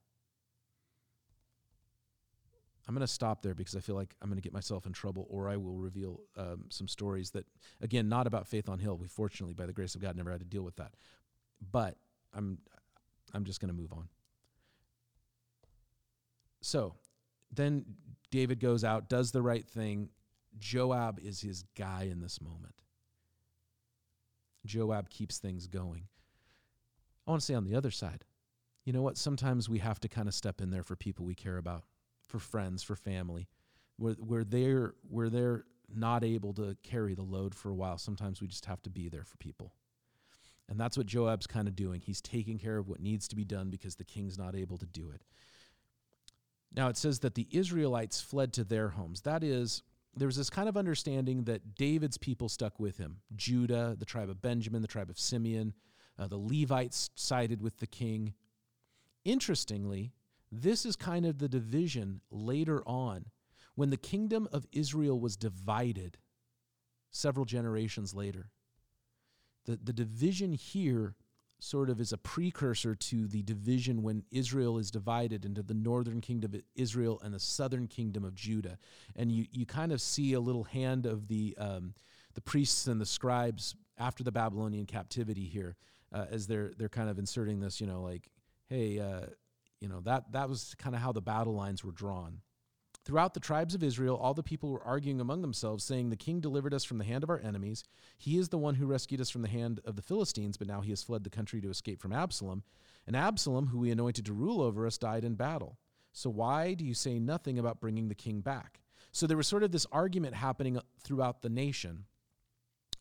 I'm 2.88 2.94
going 2.94 3.06
to 3.06 3.12
stop 3.12 3.42
there 3.42 3.54
because 3.54 3.76
I 3.76 3.80
feel 3.80 3.96
like 3.96 4.14
I'm 4.22 4.30
going 4.30 4.38
to 4.38 4.42
get 4.42 4.54
myself 4.54 4.86
in 4.86 4.92
trouble, 4.92 5.26
or 5.30 5.50
I 5.50 5.56
will 5.56 5.78
reveal 5.78 6.20
um, 6.38 6.66
some 6.70 6.88
stories 6.88 7.32
that, 7.32 7.46
again, 7.82 8.10
not 8.10 8.28
about 8.28 8.48
Faith 8.48 8.68
on 8.68 8.80
Hill. 8.80 8.98
We 8.98 9.08
fortunately, 9.08 9.54
by 9.54 9.66
the 9.66 9.74
grace 9.74 9.96
of 9.96 10.02
God, 10.02 10.18
never 10.18 10.32
had 10.32 10.42
to 10.42 10.46
deal 10.46 10.64
with 10.64 10.76
that. 10.76 10.94
But 11.72 11.96
I'm, 12.34 12.58
I'm 13.34 13.46
just 13.46 13.62
going 13.62 13.74
to 13.74 13.80
move 13.80 13.94
on. 13.94 14.10
So, 16.62 16.96
then 17.54 17.86
David 18.32 18.60
goes 18.60 18.84
out, 18.84 19.10
does 19.10 19.32
the 19.32 19.42
right 19.42 19.66
thing. 19.66 20.10
Joab 20.60 21.20
is 21.24 21.40
his 21.40 21.64
guy 21.78 22.08
in 22.12 22.20
this 22.20 22.42
moment. 22.42 22.76
Joab 24.66 25.10
keeps 25.10 25.38
things 25.38 25.68
going. 25.68 26.08
I 27.26 27.32
want 27.32 27.42
to 27.42 27.46
say 27.46 27.54
on 27.54 27.64
the 27.64 27.76
other 27.76 27.92
side, 27.92 28.26
you 28.84 28.92
know 28.92 29.02
what? 29.02 29.18
Sometimes 29.18 29.70
we 29.70 29.80
have 29.80 30.00
to 30.02 30.10
kind 30.10 30.28
of 30.28 30.34
step 30.34 30.60
in 30.60 30.70
there 30.70 30.84
for 30.84 30.96
people 30.96 31.26
we 31.26 31.36
care 31.36 31.58
about 31.58 31.84
for 32.34 32.40
friends, 32.40 32.82
for 32.82 32.96
family, 32.96 33.48
where, 33.98 34.14
where 34.14 34.44
they're 34.44 34.96
where 35.08 35.30
they're 35.30 35.66
not 35.96 36.24
able 36.24 36.52
to 36.52 36.76
carry 36.82 37.14
the 37.14 37.22
load 37.22 37.54
for 37.54 37.70
a 37.70 37.76
while. 37.76 38.00
Sometimes 38.00 38.42
we 38.42 38.48
just 38.48 38.66
have 38.66 38.82
to 38.82 38.90
be 38.90 39.08
there 39.08 39.24
for 39.24 39.38
people. 39.38 39.76
And 40.68 40.80
that's 40.80 40.98
what 40.98 41.06
Joab's 41.06 41.46
kind 41.46 41.68
of 41.68 41.76
doing. 41.76 42.02
He's 42.02 42.22
taking 42.22 42.58
care 42.58 42.80
of 42.80 42.90
what 42.90 43.00
needs 43.00 43.28
to 43.28 43.36
be 43.36 43.44
done 43.44 43.70
because 43.70 43.96
the 43.96 44.04
king's 44.04 44.36
not 44.36 44.56
able 44.56 44.80
to 44.80 44.88
do 44.88 45.12
it. 45.12 45.22
Now 46.76 46.88
it 46.88 46.98
says 46.98 47.20
that 47.20 47.36
the 47.36 47.48
Israelites 47.52 48.20
fled 48.20 48.52
to 48.54 48.64
their 48.64 48.90
homes. 48.90 49.22
That 49.22 49.44
is, 49.44 49.84
there 50.16 50.26
was 50.26 50.38
this 50.38 50.50
kind 50.50 50.68
of 50.68 50.76
understanding 50.76 51.44
that 51.44 51.76
David's 51.76 52.18
people 52.18 52.50
stuck 52.50 52.80
with 52.80 52.98
him 52.98 53.18
Judah, 53.36 53.96
the 54.00 54.06
tribe 54.06 54.32
of 54.32 54.42
Benjamin, 54.42 54.82
the 54.82 54.88
tribe 54.88 55.12
of 55.12 55.20
Simeon, 55.20 55.76
uh, 56.18 56.26
the 56.26 56.40
Levites 56.40 57.12
sided 57.14 57.62
with 57.62 57.78
the 57.78 57.86
king. 57.86 58.34
Interestingly, 59.24 60.14
this 60.62 60.86
is 60.86 60.96
kind 60.96 61.26
of 61.26 61.40
the 61.40 61.50
division 61.50 62.22
later 62.32 62.84
on 62.86 63.26
when 63.76 63.90
the 63.90 63.98
kingdom 63.98 64.48
of 64.52 64.68
Israel 64.72 65.20
was 65.20 65.36
divided 65.36 66.18
several 67.12 67.46
generations 67.46 68.14
later. 68.14 68.50
The, 69.66 69.80
the 69.82 69.94
division 69.94 70.54
here 70.54 71.16
sort 71.60 71.90
of 71.90 72.02
is 72.02 72.12
a 72.12 72.18
precursor 72.18 72.94
to 72.94 73.26
the 73.28 73.42
division 73.42 74.04
when 74.04 74.24
Israel 74.32 74.78
is 74.78 74.92
divided 74.92 75.46
into 75.46 75.64
the 75.64 75.74
northern 75.74 76.20
kingdom 76.20 76.54
of 76.54 76.62
Israel 76.76 77.22
and 77.24 77.34
the 77.34 77.40
southern 77.40 77.88
kingdom 77.88 78.26
of 78.26 78.36
Judah. 78.36 78.78
And 79.16 79.32
you, 79.32 79.46
you 79.52 79.66
kind 79.66 79.94
of 79.94 80.02
see 80.02 80.34
a 80.34 80.42
little 80.42 80.66
hand 80.66 81.06
of 81.06 81.30
the, 81.30 81.56
um, 81.58 81.94
the 82.34 82.42
priests 82.42 82.88
and 82.88 83.00
the 83.00 83.06
scribes 83.06 83.76
after 83.98 84.24
the 84.24 84.32
Babylonian 84.32 84.86
captivity 84.86 85.46
here 85.46 85.78
uh, 86.12 86.26
as 86.30 86.48
they're, 86.48 86.74
they're 86.78 86.90
kind 86.90 87.10
of 87.10 87.18
inserting 87.18 87.62
this, 87.62 87.80
you 87.80 87.88
know, 87.88 88.02
like, 88.02 88.30
hey, 88.68 89.00
uh, 89.00 89.28
you 89.84 89.90
know, 89.90 90.00
that, 90.00 90.32
that 90.32 90.48
was 90.48 90.76
kind 90.78 90.96
of 90.96 91.02
how 91.02 91.12
the 91.12 91.22
battle 91.22 91.54
lines 91.54 91.84
were 91.84 91.92
drawn. 91.92 92.40
Throughout 93.04 93.34
the 93.34 93.42
tribes 93.42 93.76
of 93.76 93.84
Israel, 93.84 94.16
all 94.16 94.34
the 94.34 94.42
people 94.42 94.70
were 94.70 94.82
arguing 94.82 95.20
among 95.20 95.42
themselves, 95.42 95.84
saying, 95.84 96.10
The 96.10 96.16
king 96.16 96.40
delivered 96.40 96.74
us 96.74 96.86
from 96.86 97.00
the 97.00 97.04
hand 97.04 97.22
of 97.22 97.30
our 97.30 97.42
enemies. 97.42 97.84
He 98.18 98.38
is 98.38 98.48
the 98.48 98.58
one 98.58 98.76
who 98.76 98.86
rescued 98.86 99.20
us 99.20 99.30
from 99.30 99.42
the 99.42 99.50
hand 99.50 99.82
of 99.84 99.98
the 99.98 100.02
Philistines, 100.02 100.56
but 100.56 100.70
now 100.70 100.80
he 100.80 100.92
has 100.92 101.04
fled 101.04 101.26
the 101.26 101.30
country 101.30 101.60
to 101.60 101.70
escape 101.70 102.02
from 102.02 102.14
Absalom. 102.14 102.64
And 103.06 103.14
Absalom, 103.14 103.68
who 103.68 103.80
we 103.80 103.92
anointed 103.92 104.26
to 104.28 104.34
rule 104.34 104.62
over 104.62 104.88
us, 104.88 104.98
died 104.98 105.26
in 105.26 105.36
battle. 105.36 105.78
So 106.14 106.30
why 106.30 106.76
do 106.76 106.86
you 106.86 106.94
say 106.94 107.20
nothing 107.20 107.60
about 107.60 107.82
bringing 107.82 108.08
the 108.08 108.16
king 108.16 108.40
back? 108.40 108.80
So 109.12 109.28
there 109.28 109.36
was 109.36 109.50
sort 109.50 109.64
of 109.64 109.74
this 109.74 109.86
argument 109.92 110.34
happening 110.34 110.80
throughout 111.04 111.42
the 111.42 111.50
nation. 111.50 112.06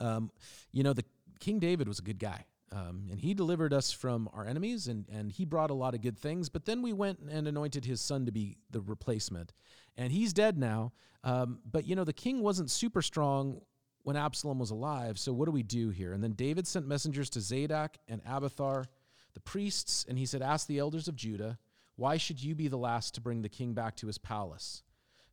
Um, 0.01 0.33
you 0.73 0.83
know, 0.83 0.95
the 0.95 1.05
King 1.39 1.61
David 1.61 1.87
was 1.87 2.01
a 2.01 2.03
good 2.03 2.19
guy. 2.19 2.45
Um, 2.73 3.09
and 3.11 3.21
he 3.21 3.35
delivered 3.35 3.75
us 3.75 3.93
from 3.93 4.31
our 4.33 4.47
enemies 4.47 4.89
and, 4.89 5.05
and 5.13 5.31
he 5.31 5.45
brought 5.45 5.71
a 5.71 5.75
lot 5.75 5.95
of 5.95 6.01
good 6.01 6.19
things. 6.19 6.49
But 6.49 6.65
then 6.65 6.81
we 6.81 6.95
went 6.95 7.19
and 7.19 7.47
anointed 7.47 7.85
his 7.85 8.01
son 8.01 8.25
to 8.27 8.33
be 8.33 8.57
the 8.71 8.81
replacement. 8.81 9.53
And 9.97 10.11
he's 10.11 10.33
dead 10.33 10.57
now. 10.57 10.93
Um, 11.23 11.59
but, 11.71 11.87
you 11.87 11.95
know, 11.95 12.05
the 12.05 12.15
king 12.15 12.41
wasn't 12.41 12.71
super 12.71 13.03
strong 13.03 13.61
when 14.05 14.17
Absalom 14.17 14.59
was 14.59 14.71
alive. 14.71 15.19
So 15.19 15.33
what 15.33 15.45
do 15.45 15.53
we 15.53 15.63
do 15.63 15.91
here? 15.91 16.15
And 16.15 16.25
then 16.25 16.33
David 16.33 16.67
sent 16.67 16.87
messengers 16.87 17.29
to 17.31 17.41
Zadok 17.41 17.99
and 18.09 18.23
Abiathar, 18.27 18.87
the 19.35 19.41
priests, 19.41 20.07
and 20.09 20.19
he 20.19 20.27
said, 20.27 20.41
Ask 20.43 20.67
the 20.67 20.79
elders 20.79 21.09
of 21.09 21.15
Judah, 21.15 21.59
why 21.97 22.17
should 22.17 22.43
you 22.43 22.55
be 22.55 22.69
the 22.69 22.79
last 22.79 23.15
to 23.15 23.21
bring 23.21 23.43
the 23.43 23.49
king 23.49 23.75
back 23.75 23.97
to 23.97 24.07
his 24.07 24.19
palace? 24.19 24.83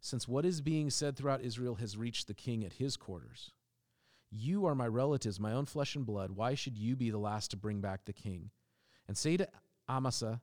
Since 0.02 0.28
what 0.28 0.46
is 0.46 0.62
being 0.62 0.90
said 0.90 1.16
throughout 1.16 1.42
Israel 1.42 1.76
has 1.76 1.98
reached 1.98 2.28
the 2.28 2.34
king 2.34 2.64
at 2.66 2.74
his 2.74 2.98
quarters. 2.98 3.52
You 4.32 4.66
are 4.66 4.76
my 4.76 4.88
relatives, 4.88 5.40
my 5.40 5.54
own 5.54 5.66
flesh 5.66 5.96
and 5.96 6.06
blood. 6.06 6.32
Why 6.32 6.54
should 6.54 6.78
you 6.78 6.96
be 6.96 7.10
the 7.10 7.18
last 7.18 7.52
to 7.52 7.58
bring 7.58 7.82
back 7.82 8.06
the 8.06 8.14
king? 8.14 8.52
And 9.08 9.18
say 9.18 9.38
to 9.38 9.48
Amasa, 9.90 10.42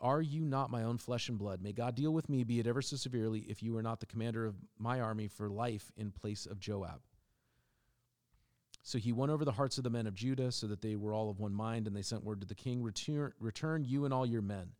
Are 0.00 0.20
you 0.20 0.44
not 0.44 0.70
my 0.70 0.82
own 0.82 0.98
flesh 0.98 1.28
and 1.28 1.38
blood? 1.38 1.62
May 1.62 1.72
God 1.72 1.94
deal 1.94 2.12
with 2.12 2.28
me, 2.28 2.42
be 2.42 2.58
it 2.58 2.66
ever 2.66 2.82
so 2.82 2.96
severely, 2.96 3.40
if 3.48 3.62
you 3.62 3.76
are 3.76 3.82
not 3.82 4.00
the 4.00 4.06
commander 4.06 4.44
of 4.44 4.56
my 4.78 5.00
army 5.00 5.28
for 5.28 5.48
life 5.48 5.92
in 5.96 6.10
place 6.10 6.46
of 6.46 6.58
Joab. 6.58 7.00
So 8.82 8.98
he 8.98 9.12
won 9.12 9.30
over 9.30 9.44
the 9.44 9.52
hearts 9.52 9.78
of 9.78 9.84
the 9.84 9.90
men 9.90 10.06
of 10.06 10.14
Judah, 10.14 10.50
so 10.50 10.66
that 10.66 10.80
they 10.80 10.96
were 10.96 11.12
all 11.12 11.30
of 11.30 11.38
one 11.38 11.54
mind, 11.54 11.86
and 11.86 11.94
they 11.94 12.02
sent 12.02 12.24
word 12.24 12.40
to 12.40 12.46
the 12.46 12.54
king, 12.54 12.82
Return, 12.82 13.32
return 13.38 13.84
you 13.84 14.04
and 14.04 14.12
all 14.12 14.26
your 14.26 14.42
men. 14.42 14.70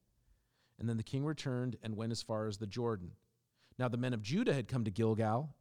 And 0.79 0.89
then 0.89 0.97
the 0.97 1.03
king 1.03 1.25
returned 1.25 1.77
and 1.83 1.97
went 1.97 2.13
as 2.13 2.23
far 2.23 2.49
as 2.49 2.59
the 2.59 2.67
Jordan. 2.67 3.13
Now 3.79 3.89
the 3.89 3.97
men 3.97 4.15
of 4.15 4.23
Judah 4.23 4.55
had 4.55 4.69
come 4.69 4.85
to 4.85 4.91
Gilgal 4.91 5.55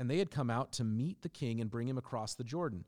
and 0.00 0.10
they 0.10 0.18
had 0.18 0.30
come 0.30 0.48
out 0.48 0.72
to 0.72 0.82
meet 0.82 1.20
the 1.20 1.28
king 1.28 1.60
and 1.60 1.70
bring 1.70 1.86
him 1.86 1.98
across 1.98 2.34
the 2.34 2.42
Jordan. 2.42 2.86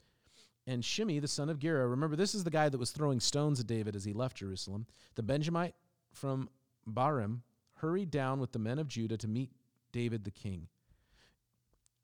And 0.67 0.83
Shimei, 0.83 1.19
the 1.19 1.29
son 1.29 1.51
of 1.51 1.59
Gera, 1.59 1.87
remember, 1.87 2.17
this 2.17 2.35
is 2.35 2.43
the 2.43 2.51
guy 2.51 2.71
that 2.71 2.79
was 2.79 2.91
throwing 2.91 3.21
stones 3.21 3.61
at 3.61 3.67
David 3.67 3.95
as 3.95 4.05
he 4.05 4.15
left 4.15 4.39
Jerusalem. 4.39 4.87
The 5.15 5.23
Benjamite 5.23 5.75
from 6.15 6.49
Bahurim 6.91 7.41
hurried 7.75 8.11
down 8.11 8.41
with 8.41 8.53
the 8.53 8.59
men 8.59 8.79
of 8.79 8.89
Judah 8.89 9.19
to 9.19 9.29
meet 9.29 9.51
David 9.93 10.25
the 10.25 10.31
king. 10.31 10.69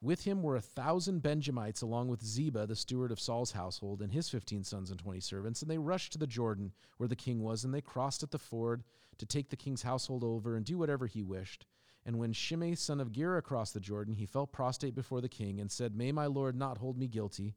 With 0.03 0.25
him 0.25 0.43
were 0.43 0.57
a 0.57 0.61
thousand 0.61 1.23
Benjamites, 1.23 1.81
along 1.81 2.09
with 2.09 2.23
Ziba, 2.23 2.67
the 2.67 2.77
steward 2.77 3.11
of 3.11 3.19
Saul's 3.19 3.53
household, 3.53 4.03
and 4.03 4.13
his 4.13 4.29
fifteen 4.29 4.63
sons 4.63 4.91
and 4.91 5.01
twenty 5.01 5.21
servants. 5.21 5.63
And 5.63 5.71
they 5.71 5.79
rushed 5.79 6.13
to 6.13 6.19
the 6.19 6.27
Jordan, 6.27 6.73
where 6.99 7.09
the 7.09 7.17
king 7.17 7.43
was, 7.43 7.65
and 7.65 7.73
they 7.73 7.81
crossed 7.81 8.23
at 8.23 8.31
the 8.31 8.39
ford 8.39 8.85
to 9.17 9.27
take 9.27 9.49
the 9.49 9.57
king's 9.57 9.83
household 9.83 10.23
over 10.23 10.55
and 10.55 10.67
do 10.67 10.77
whatever 10.77 11.07
he 11.07 11.23
wished. 11.23 11.65
And 12.09 12.19
when 12.19 12.33
Shimei, 12.33 12.75
son 12.75 13.01
of 13.01 13.13
Gera, 13.13 13.43
crossed 13.43 13.75
the 13.75 13.81
Jordan, 13.81 14.15
he 14.15 14.25
fell 14.25 14.47
prostrate 14.47 14.95
before 14.95 15.21
the 15.21 15.29
king 15.29 15.61
and 15.61 15.71
said, 15.71 15.95
May 15.95 16.11
my 16.11 16.25
lord 16.25 16.57
not 16.57 16.79
hold 16.79 16.97
me 16.97 17.07
guilty. 17.07 17.55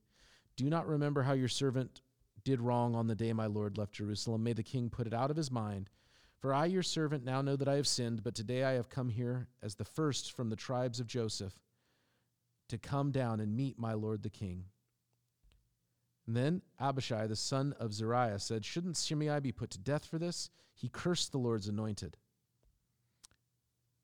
Do 0.57 0.69
not 0.69 0.89
remember 0.89 1.23
how 1.23 1.31
your 1.31 1.47
servant 1.47 2.01
did 2.43 2.59
wrong 2.59 2.93
on 2.93 3.07
the 3.07 3.15
day 3.15 3.31
my 3.31 3.45
lord 3.45 3.77
left 3.77 3.93
Jerusalem. 3.93 4.43
May 4.43 4.51
the 4.51 4.61
king 4.61 4.89
put 4.89 5.07
it 5.07 5.13
out 5.13 5.31
of 5.31 5.37
his 5.37 5.49
mind. 5.49 5.89
For 6.41 6.53
I, 6.53 6.65
your 6.65 6.83
servant, 6.83 7.23
now 7.23 7.41
know 7.41 7.55
that 7.55 7.69
I 7.69 7.75
have 7.75 7.87
sinned, 7.87 8.25
but 8.25 8.35
today 8.35 8.65
I 8.65 8.73
have 8.73 8.89
come 8.89 9.07
here 9.07 9.47
as 9.63 9.75
the 9.75 9.85
first 9.85 10.33
from 10.33 10.49
the 10.49 10.57
tribes 10.57 10.99
of 10.99 11.07
Joseph 11.07 11.57
to 12.67 12.77
come 12.77 13.11
down 13.11 13.39
and 13.39 13.55
meet 13.55 13.79
my 13.79 13.93
lord 13.93 14.21
the 14.21 14.29
king. 14.29 14.65
And 16.27 16.35
then 16.35 16.61
Abishai, 16.77 17.25
the 17.27 17.37
son 17.37 17.73
of 17.79 17.93
Zeruiah, 17.93 18.39
said, 18.39 18.65
Shouldn't 18.65 18.97
Shimei 18.97 19.39
be 19.39 19.53
put 19.53 19.69
to 19.69 19.79
death 19.79 20.03
for 20.03 20.19
this? 20.19 20.49
He 20.73 20.89
cursed 20.89 21.31
the 21.31 21.37
Lord's 21.37 21.69
anointed. 21.69 22.17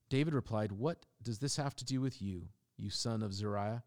David 0.10 0.34
replied, 0.34 0.72
What 0.72 1.06
does 1.22 1.40
this 1.40 1.58
have 1.58 1.76
to 1.78 1.86
do 1.86 2.02
with 2.02 2.22
you, 2.22 2.50
you 2.78 2.90
son 2.90 3.22
of 3.22 3.34
Zeruiah? 3.34 3.84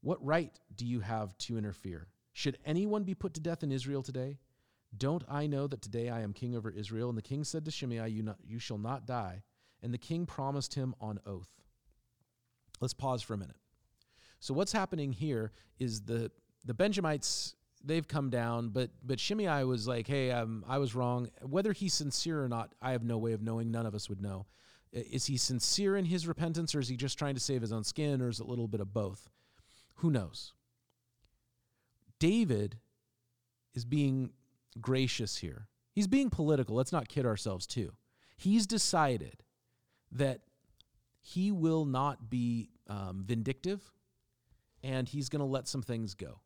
What 0.00 0.24
right 0.24 0.58
do 0.74 0.84
you 0.86 1.00
have 1.00 1.36
to 1.38 1.58
interfere? 1.58 2.08
Should 2.32 2.58
anyone 2.64 3.04
be 3.04 3.14
put 3.14 3.34
to 3.34 3.40
death 3.40 3.62
in 3.62 3.72
Israel 3.72 4.02
today? 4.02 4.38
Don't 4.96 5.24
I 5.28 5.46
know 5.46 5.66
that 5.66 5.82
today 5.82 6.08
I 6.08 6.20
am 6.20 6.32
king 6.32 6.56
over 6.56 6.70
Israel? 6.70 7.08
And 7.08 7.16
the 7.16 7.22
king 7.22 7.44
said 7.44 7.64
to 7.64 7.70
Shimei, 7.70 8.08
you, 8.08 8.22
not, 8.22 8.36
you 8.44 8.58
shall 8.58 8.78
not 8.78 9.06
die. 9.06 9.42
And 9.82 9.92
the 9.92 9.98
king 9.98 10.26
promised 10.26 10.74
him 10.74 10.94
on 11.00 11.18
oath. 11.26 11.50
Let's 12.80 12.94
pause 12.94 13.22
for 13.22 13.34
a 13.34 13.38
minute. 13.38 13.56
So 14.40 14.52
what's 14.54 14.72
happening 14.72 15.12
here 15.12 15.52
is 15.78 16.02
the 16.02 16.30
the 16.64 16.74
Benjamites 16.74 17.54
they've 17.84 18.06
come 18.06 18.28
down, 18.28 18.70
but 18.70 18.90
but 19.04 19.20
Shimei 19.20 19.64
was 19.64 19.86
like, 19.86 20.06
hey, 20.08 20.32
um, 20.32 20.64
I 20.68 20.78
was 20.78 20.94
wrong. 20.94 21.28
Whether 21.42 21.72
he's 21.72 21.94
sincere 21.94 22.42
or 22.42 22.48
not, 22.48 22.74
I 22.82 22.90
have 22.90 23.04
no 23.04 23.18
way 23.18 23.32
of 23.32 23.42
knowing. 23.42 23.70
None 23.70 23.86
of 23.86 23.94
us 23.94 24.08
would 24.08 24.20
know. 24.20 24.46
Is 24.92 25.26
he 25.26 25.36
sincere 25.36 25.96
in 25.96 26.04
his 26.04 26.26
repentance 26.26 26.74
or 26.74 26.80
is 26.80 26.88
he 26.88 26.96
just 26.96 27.18
trying 27.18 27.34
to 27.34 27.40
save 27.40 27.62
his 27.62 27.72
own 27.72 27.84
skin 27.84 28.20
or 28.20 28.28
is 28.28 28.40
it 28.40 28.46
a 28.46 28.48
little 28.48 28.68
bit 28.68 28.80
of 28.80 28.92
both? 28.92 29.30
Who 29.96 30.10
knows? 30.10 30.52
David 32.18 32.78
is 33.74 33.84
being 33.84 34.30
gracious 34.80 35.38
here. 35.38 35.68
He's 35.92 36.06
being 36.06 36.30
political. 36.30 36.76
Let's 36.76 36.92
not 36.92 37.08
kid 37.08 37.26
ourselves, 37.26 37.66
too. 37.66 37.92
He's 38.36 38.66
decided 38.66 39.42
that 40.12 40.40
he 41.20 41.52
will 41.52 41.84
not 41.84 42.28
be 42.28 42.70
um, 42.88 43.22
vindictive 43.24 43.92
and 44.82 45.08
he's 45.08 45.28
going 45.28 45.40
to 45.40 45.46
let 45.46 45.68
some 45.68 45.82
things 45.82 46.14
go. 46.14 46.40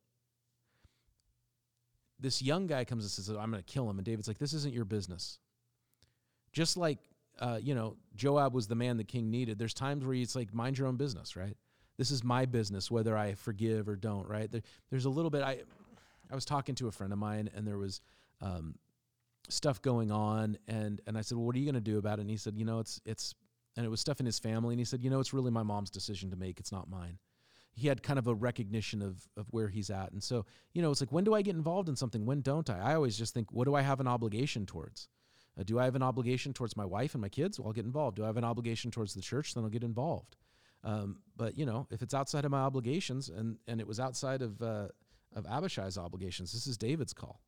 This 2.20 2.42
young 2.42 2.66
guy 2.66 2.84
comes 2.84 3.04
and 3.04 3.10
says, 3.10 3.28
I'm 3.28 3.50
going 3.50 3.62
to 3.62 3.72
kill 3.72 3.88
him. 3.88 3.98
And 3.98 4.04
David's 4.04 4.28
like, 4.28 4.38
This 4.38 4.52
isn't 4.52 4.72
your 4.72 4.84
business. 4.84 5.38
Just 6.52 6.76
like 6.76 6.98
uh, 7.38 7.58
you 7.62 7.74
know, 7.74 7.96
Joab 8.14 8.54
was 8.54 8.66
the 8.66 8.74
man 8.74 8.96
the 8.96 9.04
king 9.04 9.30
needed. 9.30 9.58
There's 9.58 9.74
times 9.74 10.04
where 10.04 10.14
it's 10.14 10.34
like, 10.34 10.54
mind 10.54 10.78
your 10.78 10.88
own 10.88 10.96
business, 10.96 11.36
right? 11.36 11.56
This 11.98 12.10
is 12.10 12.22
my 12.22 12.44
business, 12.46 12.90
whether 12.90 13.16
I 13.16 13.34
forgive 13.34 13.88
or 13.88 13.96
don't, 13.96 14.28
right? 14.28 14.50
There, 14.50 14.62
there's 14.90 15.06
a 15.06 15.10
little 15.10 15.30
bit. 15.30 15.42
I, 15.42 15.60
I 16.30 16.34
was 16.34 16.44
talking 16.44 16.74
to 16.76 16.88
a 16.88 16.92
friend 16.92 17.12
of 17.12 17.18
mine, 17.18 17.50
and 17.54 17.66
there 17.66 17.78
was 17.78 18.00
um, 18.40 18.74
stuff 19.48 19.80
going 19.80 20.10
on, 20.10 20.58
and 20.68 21.00
and 21.06 21.16
I 21.16 21.22
said, 21.22 21.38
well, 21.38 21.46
what 21.46 21.56
are 21.56 21.58
you 21.58 21.64
going 21.64 21.74
to 21.74 21.80
do 21.80 21.98
about 21.98 22.18
it? 22.18 22.22
And 22.22 22.30
he 22.30 22.36
said, 22.36 22.56
you 22.56 22.64
know, 22.64 22.80
it's 22.80 23.00
it's, 23.06 23.34
and 23.76 23.86
it 23.86 23.88
was 23.88 24.00
stuff 24.00 24.20
in 24.20 24.26
his 24.26 24.38
family, 24.38 24.74
and 24.74 24.78
he 24.78 24.84
said, 24.84 25.02
you 25.02 25.10
know, 25.10 25.20
it's 25.20 25.32
really 25.32 25.50
my 25.50 25.62
mom's 25.62 25.90
decision 25.90 26.30
to 26.30 26.36
make. 26.36 26.60
It's 26.60 26.72
not 26.72 26.90
mine. 26.90 27.18
He 27.74 27.88
had 27.88 28.02
kind 28.02 28.18
of 28.18 28.26
a 28.26 28.34
recognition 28.34 29.02
of 29.02 29.26
of 29.36 29.46
where 29.50 29.68
he's 29.68 29.90
at, 29.90 30.12
and 30.12 30.22
so 30.22 30.44
you 30.74 30.82
know, 30.82 30.90
it's 30.90 31.00
like, 31.00 31.12
when 31.12 31.24
do 31.24 31.34
I 31.34 31.42
get 31.42 31.54
involved 31.54 31.88
in 31.88 31.96
something? 31.96 32.26
When 32.26 32.40
don't 32.42 32.68
I? 32.68 32.78
I 32.78 32.94
always 32.94 33.16
just 33.16 33.32
think, 33.32 33.52
what 33.52 33.64
do 33.64 33.74
I 33.74 33.82
have 33.82 34.00
an 34.00 34.08
obligation 34.08 34.66
towards? 34.66 35.08
Uh, 35.58 35.62
do 35.64 35.78
I 35.78 35.84
have 35.84 35.94
an 35.94 36.02
obligation 36.02 36.52
towards 36.52 36.76
my 36.76 36.84
wife 36.84 37.14
and 37.14 37.22
my 37.22 37.28
kids? 37.28 37.58
Well, 37.58 37.68
I'll 37.68 37.72
get 37.72 37.84
involved. 37.84 38.16
Do 38.16 38.24
I 38.24 38.26
have 38.26 38.36
an 38.36 38.44
obligation 38.44 38.90
towards 38.90 39.14
the 39.14 39.22
church? 39.22 39.54
Then 39.54 39.64
I'll 39.64 39.70
get 39.70 39.82
involved. 39.84 40.36
Um, 40.84 41.18
but 41.36 41.56
you 41.56 41.66
know, 41.66 41.86
if 41.90 42.02
it's 42.02 42.14
outside 42.14 42.44
of 42.44 42.50
my 42.50 42.60
obligations, 42.60 43.28
and 43.28 43.58
and 43.66 43.80
it 43.80 43.86
was 43.86 43.98
outside 43.98 44.42
of 44.42 44.60
uh, 44.62 44.88
of 45.34 45.46
Abishai's 45.46 45.98
obligations, 45.98 46.52
this 46.52 46.66
is 46.66 46.76
David's 46.76 47.12
call. 47.12 47.40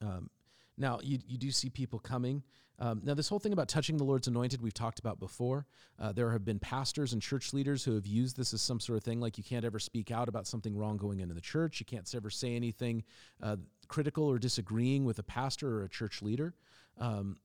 Um, 0.00 0.30
Now, 0.76 0.98
you, 1.02 1.18
you 1.26 1.38
do 1.38 1.50
see 1.50 1.70
people 1.70 1.98
coming. 2.00 2.42
Um, 2.80 3.00
now, 3.04 3.14
this 3.14 3.28
whole 3.28 3.38
thing 3.38 3.52
about 3.52 3.68
touching 3.68 3.96
the 3.96 4.04
Lord's 4.04 4.26
anointed, 4.26 4.60
we've 4.60 4.74
talked 4.74 4.98
about 4.98 5.20
before. 5.20 5.66
Uh, 6.00 6.10
there 6.10 6.32
have 6.32 6.44
been 6.44 6.58
pastors 6.58 7.12
and 7.12 7.22
church 7.22 7.52
leaders 7.52 7.84
who 7.84 7.94
have 7.94 8.06
used 8.06 8.36
this 8.36 8.52
as 8.52 8.60
some 8.60 8.80
sort 8.80 8.96
of 8.96 9.04
thing, 9.04 9.20
like 9.20 9.38
you 9.38 9.44
can't 9.44 9.64
ever 9.64 9.78
speak 9.78 10.10
out 10.10 10.28
about 10.28 10.48
something 10.48 10.76
wrong 10.76 10.96
going 10.96 11.20
into 11.20 11.34
the 11.34 11.40
church. 11.40 11.78
You 11.78 11.86
can't 11.86 12.12
ever 12.16 12.30
say 12.30 12.56
anything 12.56 13.04
uh, 13.40 13.56
critical 13.86 14.24
or 14.24 14.38
disagreeing 14.40 15.04
with 15.04 15.20
a 15.20 15.22
pastor 15.22 15.78
or 15.78 15.84
a 15.84 15.88
church 15.88 16.22
leader. 16.22 16.54
Um, 16.98 17.36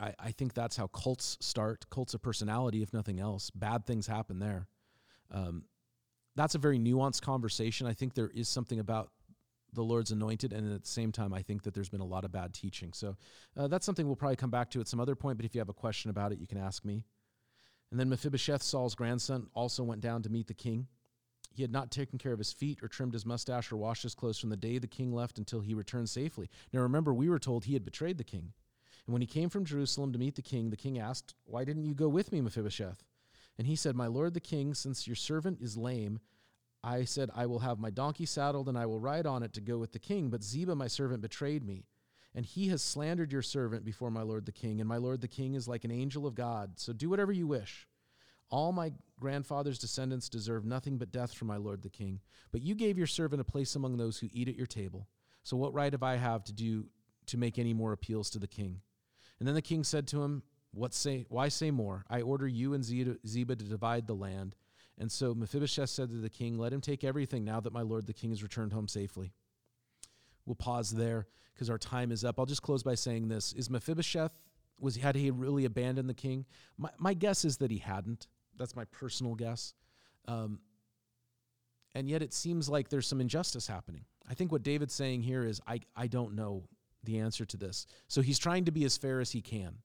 I, 0.00 0.14
I 0.18 0.30
think 0.30 0.54
that's 0.54 0.76
how 0.76 0.86
cults 0.88 1.36
start 1.40 1.86
cults 1.90 2.14
of 2.14 2.22
personality, 2.22 2.82
if 2.82 2.92
nothing 2.92 3.20
else. 3.20 3.50
Bad 3.50 3.86
things 3.86 4.06
happen 4.06 4.38
there. 4.38 4.68
Um, 5.30 5.64
that's 6.36 6.54
a 6.54 6.58
very 6.58 6.78
nuanced 6.78 7.22
conversation. 7.22 7.86
I 7.86 7.94
think 7.94 8.14
there 8.14 8.30
is 8.32 8.48
something 8.48 8.78
about 8.78 9.10
the 9.72 9.82
Lord's 9.82 10.12
anointed, 10.12 10.52
and 10.52 10.72
at 10.72 10.82
the 10.82 10.88
same 10.88 11.12
time, 11.12 11.34
I 11.34 11.42
think 11.42 11.62
that 11.64 11.74
there's 11.74 11.88
been 11.88 12.00
a 12.00 12.06
lot 12.06 12.24
of 12.24 12.32
bad 12.32 12.54
teaching. 12.54 12.92
So 12.92 13.16
uh, 13.56 13.68
that's 13.68 13.84
something 13.84 14.06
we'll 14.06 14.16
probably 14.16 14.36
come 14.36 14.50
back 14.50 14.70
to 14.70 14.80
at 14.80 14.88
some 14.88 15.00
other 15.00 15.14
point. 15.14 15.36
But 15.36 15.44
if 15.44 15.54
you 15.54 15.60
have 15.60 15.68
a 15.68 15.74
question 15.74 16.10
about 16.10 16.32
it, 16.32 16.38
you 16.38 16.46
can 16.46 16.58
ask 16.58 16.84
me. 16.84 17.04
And 17.90 17.98
then 17.98 18.08
Mephibosheth, 18.08 18.62
Saul's 18.62 18.94
grandson, 18.94 19.48
also 19.54 19.82
went 19.82 20.00
down 20.00 20.22
to 20.22 20.30
meet 20.30 20.46
the 20.46 20.54
king. 20.54 20.86
He 21.58 21.64
had 21.64 21.72
not 21.72 21.90
taken 21.90 22.20
care 22.20 22.32
of 22.32 22.38
his 22.38 22.52
feet 22.52 22.84
or 22.84 22.88
trimmed 22.88 23.14
his 23.14 23.26
mustache 23.26 23.72
or 23.72 23.76
washed 23.76 24.04
his 24.04 24.14
clothes 24.14 24.38
from 24.38 24.50
the 24.50 24.56
day 24.56 24.78
the 24.78 24.86
king 24.86 25.12
left 25.12 25.38
until 25.38 25.58
he 25.58 25.74
returned 25.74 26.08
safely. 26.08 26.48
Now 26.72 26.82
remember, 26.82 27.12
we 27.12 27.28
were 27.28 27.40
told 27.40 27.64
he 27.64 27.72
had 27.72 27.84
betrayed 27.84 28.16
the 28.16 28.22
king. 28.22 28.52
And 29.04 29.12
when 29.12 29.22
he 29.22 29.26
came 29.26 29.48
from 29.48 29.64
Jerusalem 29.64 30.12
to 30.12 30.20
meet 30.20 30.36
the 30.36 30.40
king, 30.40 30.70
the 30.70 30.76
king 30.76 31.00
asked, 31.00 31.34
Why 31.46 31.64
didn't 31.64 31.82
you 31.82 31.94
go 31.94 32.08
with 32.08 32.30
me, 32.30 32.40
Mephibosheth? 32.40 33.02
And 33.58 33.66
he 33.66 33.74
said, 33.74 33.96
My 33.96 34.06
lord 34.06 34.34
the 34.34 34.40
king, 34.40 34.72
since 34.72 35.08
your 35.08 35.16
servant 35.16 35.58
is 35.60 35.76
lame, 35.76 36.20
I 36.84 37.02
said, 37.02 37.28
I 37.34 37.46
will 37.46 37.58
have 37.58 37.80
my 37.80 37.90
donkey 37.90 38.24
saddled 38.24 38.68
and 38.68 38.78
I 38.78 38.86
will 38.86 39.00
ride 39.00 39.26
on 39.26 39.42
it 39.42 39.52
to 39.54 39.60
go 39.60 39.78
with 39.78 39.90
the 39.90 39.98
king. 39.98 40.30
But 40.30 40.44
Ziba, 40.44 40.76
my 40.76 40.86
servant, 40.86 41.22
betrayed 41.22 41.66
me. 41.66 41.86
And 42.36 42.46
he 42.46 42.68
has 42.68 42.84
slandered 42.84 43.32
your 43.32 43.42
servant 43.42 43.84
before 43.84 44.12
my 44.12 44.22
lord 44.22 44.46
the 44.46 44.52
king. 44.52 44.78
And 44.78 44.88
my 44.88 44.98
lord 44.98 45.22
the 45.22 45.26
king 45.26 45.54
is 45.54 45.66
like 45.66 45.82
an 45.82 45.90
angel 45.90 46.24
of 46.24 46.36
God. 46.36 46.78
So 46.78 46.92
do 46.92 47.10
whatever 47.10 47.32
you 47.32 47.48
wish. 47.48 47.88
All 48.48 48.70
my 48.70 48.92
grandfather's 49.18 49.78
descendants 49.78 50.28
deserve 50.28 50.64
nothing 50.64 50.98
but 50.98 51.12
death 51.12 51.34
from 51.34 51.48
my 51.48 51.56
lord 51.56 51.82
the 51.82 51.88
king. 51.88 52.20
But 52.52 52.62
you 52.62 52.74
gave 52.74 52.98
your 52.98 53.06
servant 53.06 53.40
a 53.40 53.44
place 53.44 53.74
among 53.74 53.96
those 53.96 54.18
who 54.18 54.28
eat 54.32 54.48
at 54.48 54.56
your 54.56 54.66
table. 54.66 55.08
So 55.42 55.56
what 55.56 55.74
right 55.74 55.92
have 55.92 56.02
I 56.02 56.16
have 56.16 56.44
to 56.44 56.52
do 56.52 56.86
to 57.26 57.38
make 57.38 57.58
any 57.58 57.72
more 57.72 57.92
appeals 57.92 58.30
to 58.30 58.38
the 58.38 58.46
king? 58.46 58.80
And 59.38 59.46
then 59.46 59.54
the 59.54 59.62
king 59.62 59.84
said 59.84 60.06
to 60.08 60.22
him, 60.22 60.42
What 60.72 60.94
say 60.94 61.26
why 61.28 61.48
say 61.48 61.70
more? 61.70 62.04
I 62.08 62.22
order 62.22 62.48
you 62.48 62.74
and 62.74 62.84
Ziba 62.84 63.56
to 63.56 63.64
divide 63.64 64.06
the 64.06 64.14
land. 64.14 64.56
And 64.98 65.10
so 65.12 65.32
Mephibosheth 65.34 65.90
said 65.90 66.10
to 66.10 66.16
the 66.16 66.30
king, 66.30 66.58
Let 66.58 66.72
him 66.72 66.80
take 66.80 67.04
everything 67.04 67.44
now 67.44 67.60
that 67.60 67.72
my 67.72 67.82
lord 67.82 68.06
the 68.06 68.12
king 68.12 68.30
has 68.30 68.42
returned 68.42 68.72
home 68.72 68.88
safely. 68.88 69.32
We'll 70.44 70.56
pause 70.56 70.90
there 70.90 71.26
because 71.54 71.70
our 71.70 71.78
time 71.78 72.10
is 72.10 72.24
up. 72.24 72.38
I'll 72.38 72.46
just 72.46 72.62
close 72.62 72.82
by 72.82 72.94
saying 72.94 73.28
this. 73.28 73.52
Is 73.52 73.68
Mephibosheth, 73.70 74.38
was 74.80 74.96
had 74.96 75.16
he 75.16 75.30
really 75.30 75.64
abandoned 75.64 76.08
the 76.08 76.14
king? 76.14 76.46
My, 76.76 76.90
my 76.98 77.14
guess 77.14 77.44
is 77.44 77.58
that 77.58 77.70
he 77.70 77.78
hadn't. 77.78 78.26
That's 78.58 78.76
my 78.76 78.84
personal 78.86 79.34
guess. 79.34 79.74
Um, 80.26 80.60
and 81.94 82.08
yet 82.08 82.22
it 82.22 82.32
seems 82.32 82.68
like 82.68 82.88
there's 82.88 83.06
some 83.06 83.20
injustice 83.20 83.66
happening. 83.66 84.04
I 84.28 84.34
think 84.34 84.52
what 84.52 84.62
David's 84.62 84.94
saying 84.94 85.22
here 85.22 85.44
is, 85.44 85.60
I, 85.66 85.80
I 85.96 86.06
don't 86.06 86.34
know 86.34 86.64
the 87.04 87.18
answer 87.18 87.44
to 87.46 87.56
this. 87.56 87.86
So 88.08 88.20
he's 88.20 88.38
trying 88.38 88.66
to 88.66 88.72
be 88.72 88.84
as 88.84 88.96
fair 88.96 89.20
as 89.20 89.30
he 89.30 89.40
can. 89.40 89.76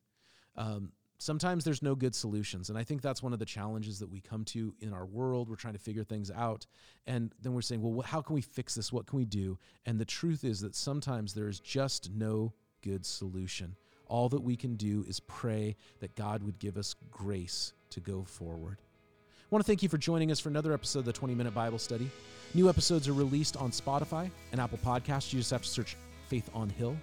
Um, 0.58 0.92
sometimes 1.18 1.64
there's 1.64 1.82
no 1.82 1.96
good 1.96 2.14
solutions. 2.14 2.70
And 2.70 2.78
I 2.78 2.84
think 2.84 3.02
that's 3.02 3.24
one 3.24 3.34
of 3.34 3.40
the 3.40 3.46
challenges 3.46 4.00
that 4.00 4.10
we 4.10 4.20
come 4.20 4.44
to 4.46 4.76
in 4.82 4.94
our 4.94 5.06
world. 5.06 5.50
We're 5.50 5.56
trying 5.56 5.74
to 5.74 5.80
figure 5.80 6.04
things 6.04 6.30
out. 6.30 6.66
And 7.08 7.34
then 7.42 7.54
we're 7.54 7.62
saying, 7.62 7.82
well, 7.82 8.02
how 8.02 8.22
can 8.22 8.36
we 8.36 8.42
fix 8.42 8.76
this? 8.76 8.92
What 8.92 9.08
can 9.08 9.18
we 9.18 9.26
do? 9.26 9.58
And 9.86 9.98
the 9.98 10.06
truth 10.06 10.44
is 10.44 10.60
that 10.62 10.76
sometimes 10.76 11.34
there 11.34 11.48
is 11.48 11.60
just 11.60 12.12
no 12.12 12.54
good 12.82 13.06
solution. 13.06 13.76
All 14.08 14.28
that 14.30 14.44
we 14.44 14.58
can 14.58 14.76
do 14.76 15.06
is 15.08 15.22
pray 15.22 15.78
that 16.02 16.16
God 16.16 16.44
would 16.44 16.60
give 16.60 16.78
us 16.78 16.94
grace 17.10 17.74
to 17.94 18.00
go 18.00 18.24
forward. 18.24 18.78
I 18.80 19.46
want 19.50 19.64
to 19.64 19.68
thank 19.68 19.84
you 19.84 19.90
for 19.90 19.98
joining 19.98 20.32
us 20.32 20.40
for 20.40 20.50
another 20.50 20.74
episode 20.74 21.00
of 21.00 21.06
the 21.06 21.14
20 21.14 21.36
Minute 21.36 21.54
Bible 21.54 21.80
Study. 21.80 22.10
New 22.54 22.70
episodes 22.70 23.08
are 23.08 23.14
released 23.14 23.56
on 23.58 23.72
Spotify 23.72 24.30
and 24.52 24.60
Apple 24.60 24.80
Podcasts. 24.84 25.32
You 25.32 25.40
just 25.40 25.52
have 25.52 25.64
to 25.64 25.70
search 25.70 25.96
Faith 26.28 26.50
on 26.54 26.70
Hill. 26.70 26.98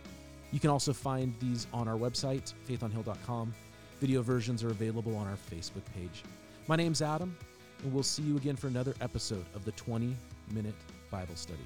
You 0.52 0.58
can 0.58 0.70
also 0.70 0.92
find 0.92 1.34
these 1.40 1.66
on 1.72 1.86
our 1.86 1.96
website, 1.96 2.52
faithonhill.com. 2.68 3.54
Video 4.00 4.22
versions 4.22 4.64
are 4.64 4.70
available 4.70 5.16
on 5.16 5.26
our 5.26 5.36
Facebook 5.36 5.84
page. 5.94 6.24
My 6.66 6.76
name's 6.76 7.02
Adam, 7.02 7.36
and 7.82 7.92
we'll 7.92 8.02
see 8.02 8.22
you 8.22 8.36
again 8.36 8.56
for 8.56 8.66
another 8.66 8.94
episode 9.00 9.44
of 9.54 9.64
the 9.64 9.72
20 9.72 10.16
Minute 10.52 10.74
Bible 11.10 11.36
Study. 11.36 11.62